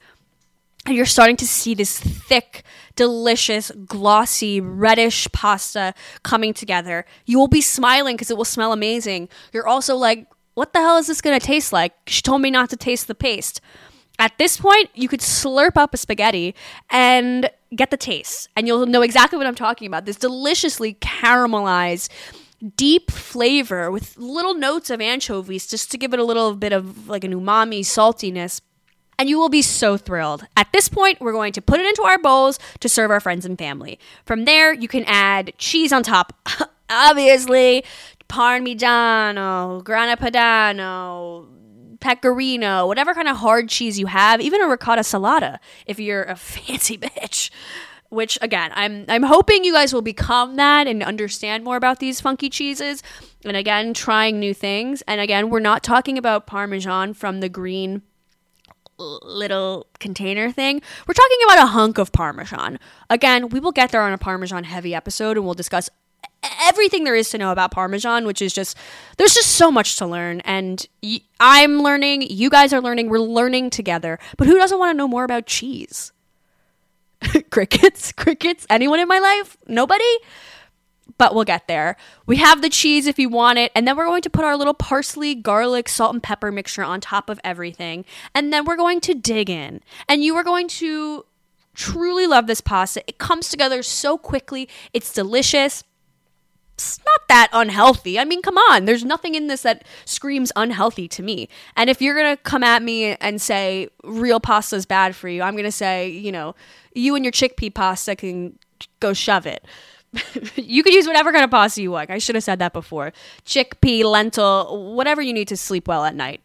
and 0.86 0.94
you're 0.94 1.06
starting 1.06 1.36
to 1.36 1.46
see 1.46 1.74
this 1.74 1.98
thick, 1.98 2.62
delicious, 2.96 3.70
glossy, 3.86 4.60
reddish 4.60 5.26
pasta 5.32 5.94
coming 6.22 6.52
together. 6.52 7.04
You 7.24 7.38
will 7.38 7.48
be 7.48 7.60
smiling 7.60 8.16
because 8.16 8.30
it 8.30 8.36
will 8.36 8.44
smell 8.44 8.72
amazing. 8.72 9.28
You're 9.52 9.66
also 9.66 9.96
like, 9.96 10.26
what 10.54 10.72
the 10.72 10.80
hell 10.80 10.98
is 10.98 11.06
this 11.06 11.20
going 11.20 11.38
to 11.38 11.44
taste 11.44 11.72
like? 11.72 11.92
She 12.06 12.22
told 12.22 12.42
me 12.42 12.50
not 12.50 12.70
to 12.70 12.76
taste 12.76 13.08
the 13.08 13.14
paste. 13.14 13.60
At 14.18 14.38
this 14.38 14.58
point, 14.58 14.90
you 14.94 15.08
could 15.08 15.20
slurp 15.20 15.76
up 15.76 15.92
a 15.92 15.96
spaghetti 15.96 16.54
and 16.90 17.50
get 17.74 17.90
the 17.90 17.96
taste, 17.96 18.48
and 18.54 18.66
you'll 18.66 18.86
know 18.86 19.02
exactly 19.02 19.36
what 19.36 19.46
I'm 19.46 19.56
talking 19.56 19.88
about. 19.88 20.04
This 20.04 20.16
deliciously 20.16 20.94
caramelized, 20.94 22.08
deep 22.76 23.10
flavor 23.10 23.90
with 23.90 24.16
little 24.16 24.54
notes 24.54 24.88
of 24.90 25.00
anchovies 25.00 25.66
just 25.66 25.90
to 25.90 25.98
give 25.98 26.14
it 26.14 26.20
a 26.20 26.24
little 26.24 26.54
bit 26.54 26.72
of 26.72 27.08
like 27.08 27.24
an 27.24 27.34
umami 27.34 27.80
saltiness. 27.80 28.60
And 29.18 29.28
you 29.28 29.38
will 29.38 29.48
be 29.48 29.62
so 29.62 29.96
thrilled. 29.96 30.46
At 30.56 30.72
this 30.72 30.88
point, 30.88 31.20
we're 31.20 31.32
going 31.32 31.52
to 31.52 31.62
put 31.62 31.80
it 31.80 31.86
into 31.86 32.02
our 32.02 32.18
bowls 32.18 32.58
to 32.80 32.88
serve 32.88 33.10
our 33.10 33.20
friends 33.20 33.44
and 33.44 33.58
family. 33.58 33.98
From 34.24 34.44
there, 34.44 34.72
you 34.72 34.88
can 34.88 35.04
add 35.06 35.52
cheese 35.58 35.92
on 35.92 36.02
top. 36.02 36.32
Obviously, 36.90 37.84
Parmigiano, 38.28 39.82
Grana 39.84 40.16
Padano, 40.16 41.46
pecorino, 42.00 42.86
whatever 42.86 43.14
kind 43.14 43.28
of 43.28 43.38
hard 43.38 43.68
cheese 43.68 43.98
you 43.98 44.06
have, 44.06 44.40
even 44.40 44.60
a 44.60 44.66
ricotta 44.66 45.00
salata 45.00 45.58
if 45.86 45.98
you're 45.98 46.24
a 46.24 46.36
fancy 46.36 46.98
bitch. 46.98 47.50
Which 48.10 48.38
again, 48.40 48.70
I'm 48.74 49.06
I'm 49.08 49.24
hoping 49.24 49.64
you 49.64 49.72
guys 49.72 49.92
will 49.92 50.02
become 50.02 50.54
that 50.56 50.86
and 50.86 51.02
understand 51.02 51.64
more 51.64 51.76
about 51.76 51.98
these 51.98 52.20
funky 52.20 52.48
cheeses. 52.48 53.02
And 53.44 53.56
again, 53.56 53.92
trying 53.92 54.38
new 54.38 54.54
things. 54.54 55.02
And 55.08 55.20
again, 55.20 55.50
we're 55.50 55.58
not 55.58 55.82
talking 55.82 56.16
about 56.16 56.46
parmesan 56.46 57.14
from 57.14 57.40
the 57.40 57.48
green 57.48 58.02
little 58.98 59.86
container 59.98 60.50
thing. 60.50 60.80
We're 61.06 61.14
talking 61.14 61.38
about 61.44 61.64
a 61.64 61.66
hunk 61.66 61.98
of 61.98 62.12
parmesan. 62.12 62.78
Again, 63.10 63.48
we 63.48 63.60
will 63.60 63.72
get 63.72 63.90
there 63.90 64.02
on 64.02 64.12
a 64.12 64.18
parmesan 64.18 64.64
heavy 64.64 64.94
episode 64.94 65.36
and 65.36 65.44
we'll 65.44 65.54
discuss 65.54 65.90
everything 66.66 67.04
there 67.04 67.14
is 67.14 67.30
to 67.30 67.38
know 67.38 67.52
about 67.52 67.70
parmesan 67.70 68.26
which 68.26 68.42
is 68.42 68.52
just 68.52 68.76
there's 69.16 69.32
just 69.32 69.52
so 69.52 69.70
much 69.70 69.96
to 69.96 70.04
learn 70.04 70.40
and 70.40 70.86
i'm 71.40 71.82
learning 71.82 72.20
you 72.20 72.50
guys 72.50 72.70
are 72.70 72.82
learning 72.82 73.08
we're 73.08 73.18
learning 73.18 73.70
together. 73.70 74.18
But 74.36 74.46
who 74.46 74.56
doesn't 74.56 74.78
want 74.78 74.94
to 74.94 74.96
know 74.96 75.08
more 75.08 75.24
about 75.24 75.46
cheese? 75.46 76.12
Crickets? 77.50 78.12
Crickets? 78.12 78.66
Anyone 78.68 79.00
in 79.00 79.08
my 79.08 79.18
life? 79.18 79.56
Nobody 79.66 80.04
but 81.18 81.34
we'll 81.34 81.44
get 81.44 81.68
there 81.68 81.96
we 82.26 82.36
have 82.36 82.62
the 82.62 82.68
cheese 82.68 83.06
if 83.06 83.18
you 83.18 83.28
want 83.28 83.58
it 83.58 83.70
and 83.74 83.86
then 83.86 83.96
we're 83.96 84.04
going 84.04 84.22
to 84.22 84.30
put 84.30 84.44
our 84.44 84.56
little 84.56 84.74
parsley 84.74 85.34
garlic 85.34 85.88
salt 85.88 86.12
and 86.12 86.22
pepper 86.22 86.50
mixture 86.50 86.82
on 86.82 87.00
top 87.00 87.28
of 87.28 87.40
everything 87.44 88.04
and 88.34 88.52
then 88.52 88.64
we're 88.64 88.76
going 88.76 89.00
to 89.00 89.14
dig 89.14 89.48
in 89.50 89.80
and 90.08 90.22
you 90.22 90.34
are 90.36 90.44
going 90.44 90.68
to 90.68 91.24
truly 91.74 92.26
love 92.26 92.46
this 92.46 92.60
pasta 92.60 93.02
it 93.06 93.18
comes 93.18 93.48
together 93.48 93.82
so 93.82 94.16
quickly 94.16 94.68
it's 94.92 95.12
delicious 95.12 95.84
it's 96.74 96.98
not 96.98 97.28
that 97.28 97.48
unhealthy. 97.52 98.18
I 98.18 98.24
mean, 98.24 98.42
come 98.42 98.58
on. 98.58 98.84
There's 98.84 99.04
nothing 99.04 99.36
in 99.36 99.46
this 99.46 99.62
that 99.62 99.84
screams 100.04 100.50
unhealthy 100.56 101.06
to 101.08 101.22
me. 101.22 101.48
And 101.76 101.88
if 101.88 102.02
you're 102.02 102.16
going 102.16 102.36
to 102.36 102.42
come 102.42 102.64
at 102.64 102.82
me 102.82 103.14
and 103.16 103.40
say 103.40 103.88
real 104.02 104.40
pasta 104.40 104.74
is 104.74 104.84
bad 104.84 105.14
for 105.14 105.28
you, 105.28 105.42
I'm 105.42 105.54
going 105.54 105.64
to 105.64 105.72
say, 105.72 106.08
you 106.08 106.32
know, 106.32 106.56
you 106.92 107.14
and 107.14 107.24
your 107.24 107.30
chickpea 107.32 107.72
pasta 107.72 108.16
can 108.16 108.58
go 108.98 109.12
shove 109.12 109.46
it. 109.46 109.64
you 110.56 110.82
could 110.82 110.94
use 110.94 111.06
whatever 111.06 111.32
kind 111.32 111.44
of 111.44 111.50
pasta 111.50 111.82
you 111.82 111.90
like. 111.90 112.10
I 112.10 112.18
should 112.18 112.34
have 112.34 112.44
said 112.44 112.58
that 112.60 112.72
before. 112.72 113.12
Chickpea, 113.44 114.04
lentil, 114.04 114.94
whatever 114.94 115.22
you 115.22 115.32
need 115.32 115.48
to 115.48 115.56
sleep 115.56 115.88
well 115.88 116.04
at 116.04 116.14
night 116.14 116.40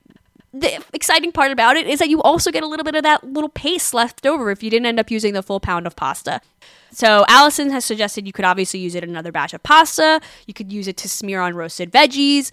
the 0.54 0.84
exciting 0.94 1.32
part 1.32 1.52
about 1.52 1.78
it 1.78 1.86
is 1.86 2.00
that 2.00 2.10
you 2.10 2.22
also 2.22 2.52
get 2.52 2.64
a 2.64 2.68
little 2.68 2.84
bit 2.84 2.96
of 2.96 3.04
that 3.04 3.24
little 3.24 3.50
paste 3.50 3.94
left 3.94 4.26
over 4.26 4.50
if 4.50 4.64
you 4.64 4.70
didn't 4.70 4.88
end 4.88 5.00
up 5.00 5.12
using 5.12 5.34
the 5.34 5.44
full 5.44 5.60
pound 5.60 5.86
of 5.86 5.96
pasta. 5.96 6.42
So 6.92 7.24
Alison 7.28 7.70
has 7.70 7.86
suggested 7.86 8.26
you 8.26 8.34
could 8.34 8.46
obviously 8.46 8.80
use 8.80 8.96
it 8.96 9.04
in 9.04 9.12
another 9.12 9.32
batch 9.32 9.54
of 9.54 9.62
pasta. 9.62 10.22
You 10.48 10.56
could 10.56 10.72
use 10.72 10.88
it 10.88 10.98
to 10.98 11.10
smear 11.10 11.40
on 11.40 11.56
roasted 11.56 11.92
veggies, 11.92 12.50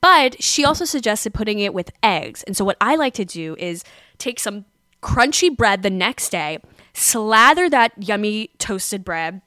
but 0.00 0.40
she 0.40 0.64
also 0.64 0.84
suggested 0.84 1.34
putting 1.34 1.58
it 1.58 1.74
with 1.74 1.90
eggs. 2.02 2.44
And 2.44 2.56
so 2.56 2.64
what 2.64 2.76
I 2.80 2.94
like 2.94 3.14
to 3.14 3.24
do 3.24 3.56
is 3.58 3.82
take 4.18 4.38
some 4.38 4.64
crunchy 5.02 5.54
bread 5.54 5.82
the 5.82 5.90
next 5.90 6.30
day, 6.30 6.58
slather 6.94 7.68
that 7.68 7.92
yummy 7.96 8.50
toasted 8.58 9.04
bread 9.04 9.42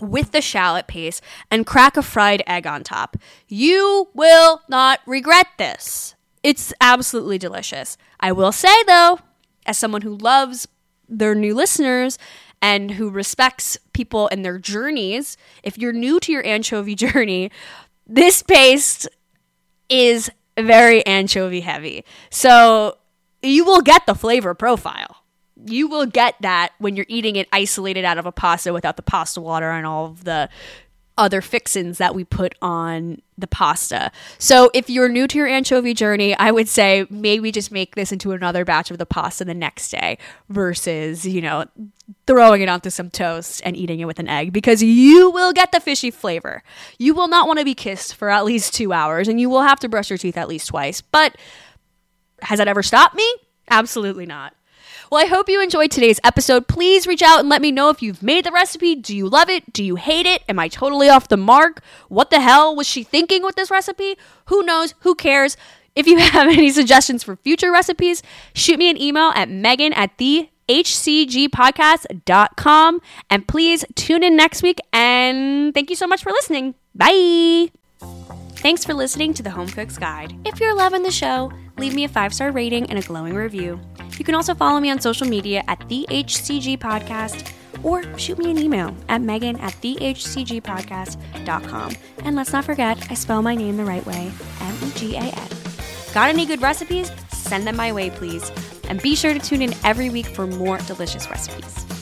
with 0.00 0.32
the 0.32 0.40
shallot 0.40 0.86
paste 0.86 1.22
and 1.50 1.66
crack 1.66 1.96
a 1.96 2.02
fried 2.02 2.42
egg 2.46 2.66
on 2.66 2.84
top. 2.84 3.16
You 3.48 4.08
will 4.14 4.62
not 4.68 5.00
regret 5.06 5.46
this. 5.58 6.14
It's 6.42 6.72
absolutely 6.80 7.38
delicious. 7.38 7.96
I 8.20 8.32
will 8.32 8.52
say 8.52 8.74
though, 8.86 9.18
as 9.66 9.78
someone 9.78 10.02
who 10.02 10.16
loves 10.16 10.68
their 11.08 11.34
new 11.34 11.54
listeners 11.54 12.18
and 12.62 12.92
who 12.92 13.10
respects 13.10 13.76
people 13.92 14.28
and 14.30 14.44
their 14.44 14.58
journeys, 14.58 15.36
if 15.62 15.76
you're 15.78 15.92
new 15.92 16.20
to 16.20 16.32
your 16.32 16.44
anchovy 16.46 16.94
journey, 16.96 17.50
this 18.06 18.42
paste 18.42 19.08
is 19.88 20.30
very 20.58 21.04
anchovy 21.06 21.60
heavy. 21.60 22.04
So 22.30 22.98
you 23.42 23.64
will 23.64 23.82
get 23.82 24.06
the 24.06 24.14
flavor 24.14 24.54
profile. 24.54 25.16
You 25.64 25.88
will 25.88 26.06
get 26.06 26.34
that 26.40 26.72
when 26.78 26.96
you're 26.96 27.06
eating 27.08 27.36
it 27.36 27.48
isolated 27.52 28.04
out 28.04 28.18
of 28.18 28.26
a 28.26 28.32
pasta 28.32 28.72
without 28.72 28.96
the 28.96 29.02
pasta 29.02 29.40
water 29.40 29.70
and 29.70 29.86
all 29.86 30.06
of 30.06 30.24
the 30.24 30.48
other 31.18 31.40
fixins 31.40 31.96
that 31.96 32.14
we 32.14 32.24
put 32.24 32.54
on 32.60 33.22
the 33.38 33.46
pasta. 33.46 34.12
So 34.36 34.70
if 34.74 34.90
you're 34.90 35.08
new 35.08 35.26
to 35.26 35.38
your 35.38 35.46
anchovy 35.46 35.94
journey, 35.94 36.36
I 36.36 36.50
would 36.50 36.68
say 36.68 37.06
maybe 37.08 37.50
just 37.50 37.72
make 37.72 37.94
this 37.94 38.12
into 38.12 38.32
another 38.32 38.66
batch 38.66 38.90
of 38.90 38.98
the 38.98 39.06
pasta 39.06 39.42
the 39.46 39.54
next 39.54 39.88
day 39.88 40.18
versus, 40.50 41.24
you 41.24 41.40
know, 41.40 41.64
throwing 42.26 42.60
it 42.60 42.68
onto 42.68 42.90
some 42.90 43.08
toast 43.08 43.62
and 43.64 43.74
eating 43.74 43.98
it 44.00 44.04
with 44.04 44.18
an 44.18 44.28
egg 44.28 44.52
because 44.52 44.82
you 44.82 45.30
will 45.30 45.54
get 45.54 45.72
the 45.72 45.80
fishy 45.80 46.10
flavor. 46.10 46.62
You 46.98 47.14
will 47.14 47.28
not 47.28 47.46
want 47.46 47.60
to 47.60 47.64
be 47.64 47.74
kissed 47.74 48.14
for 48.14 48.28
at 48.28 48.44
least 48.44 48.74
2 48.74 48.92
hours 48.92 49.26
and 49.26 49.40
you 49.40 49.48
will 49.48 49.62
have 49.62 49.80
to 49.80 49.88
brush 49.88 50.10
your 50.10 50.18
teeth 50.18 50.36
at 50.36 50.48
least 50.48 50.68
twice. 50.68 51.00
But 51.00 51.34
has 52.42 52.58
that 52.58 52.68
ever 52.68 52.82
stopped 52.82 53.14
me? 53.14 53.26
Absolutely 53.70 54.26
not. 54.26 54.54
Well, 55.10 55.22
I 55.22 55.26
hope 55.28 55.48
you 55.48 55.62
enjoyed 55.62 55.92
today's 55.92 56.18
episode. 56.24 56.66
Please 56.66 57.06
reach 57.06 57.22
out 57.22 57.38
and 57.38 57.48
let 57.48 57.62
me 57.62 57.70
know 57.70 57.90
if 57.90 58.02
you've 58.02 58.24
made 58.24 58.44
the 58.44 58.50
recipe. 58.50 58.96
Do 58.96 59.16
you 59.16 59.28
love 59.28 59.48
it? 59.48 59.72
Do 59.72 59.84
you 59.84 59.94
hate 59.94 60.26
it? 60.26 60.42
Am 60.48 60.58
I 60.58 60.66
totally 60.66 61.08
off 61.08 61.28
the 61.28 61.36
mark? 61.36 61.80
What 62.08 62.30
the 62.30 62.40
hell 62.40 62.74
was 62.74 62.88
she 62.88 63.04
thinking 63.04 63.44
with 63.44 63.54
this 63.54 63.70
recipe? 63.70 64.16
Who 64.46 64.64
knows? 64.64 64.94
Who 65.00 65.14
cares? 65.14 65.56
If 65.94 66.08
you 66.08 66.18
have 66.22 66.48
any 66.48 66.70
suggestions 66.70 67.22
for 67.22 67.36
future 67.36 67.70
recipes, 67.70 68.20
shoot 68.52 68.78
me 68.78 68.90
an 68.90 69.00
email 69.00 69.30
at 69.36 69.48
megan 69.48 69.92
at 69.92 70.18
the 70.18 70.48
hcgpodcast.com. 70.68 73.00
And 73.30 73.46
please 73.46 73.84
tune 73.94 74.24
in 74.24 74.34
next 74.36 74.64
week. 74.64 74.80
And 74.92 75.72
thank 75.72 75.88
you 75.88 75.96
so 75.96 76.08
much 76.08 76.24
for 76.24 76.32
listening. 76.32 76.74
Bye. 76.94 77.70
Thanks 78.56 78.84
for 78.84 78.94
listening 78.94 79.34
to 79.34 79.44
the 79.44 79.50
Home 79.50 79.68
Cook's 79.68 79.98
Guide. 79.98 80.34
If 80.44 80.58
you're 80.58 80.74
loving 80.74 81.04
the 81.04 81.12
show, 81.12 81.52
leave 81.78 81.94
me 81.94 82.04
a 82.04 82.08
five 82.08 82.34
star 82.34 82.52
rating 82.52 82.88
and 82.90 82.98
a 82.98 83.02
glowing 83.02 83.34
review. 83.34 83.80
You 84.18 84.24
can 84.24 84.34
also 84.34 84.54
follow 84.54 84.80
me 84.80 84.90
on 84.90 84.98
social 85.00 85.26
media 85.26 85.62
at 85.68 85.86
the 85.88 86.06
HCG 86.08 86.78
Podcast 86.78 87.52
or 87.82 88.02
shoot 88.18 88.38
me 88.38 88.50
an 88.50 88.56
email 88.58 88.96
at 89.08 89.20
megan 89.20 89.58
at 89.60 89.72
thehcgpodcast.com. 89.74 91.92
And 92.24 92.34
let's 92.36 92.52
not 92.52 92.64
forget, 92.64 93.06
I 93.10 93.14
spell 93.14 93.42
my 93.42 93.54
name 93.54 93.76
the 93.76 93.84
right 93.84 94.04
way 94.06 94.32
M 94.60 94.74
E 94.84 94.90
G 94.94 95.16
A 95.16 95.20
N. 95.20 95.48
Got 96.14 96.30
any 96.30 96.46
good 96.46 96.62
recipes? 96.62 97.12
Send 97.30 97.66
them 97.66 97.76
my 97.76 97.92
way, 97.92 98.08
please. 98.10 98.50
And 98.88 99.02
be 99.02 99.14
sure 99.14 99.34
to 99.34 99.40
tune 99.40 99.60
in 99.62 99.74
every 99.84 100.10
week 100.10 100.26
for 100.26 100.46
more 100.46 100.78
delicious 100.78 101.28
recipes. 101.30 101.95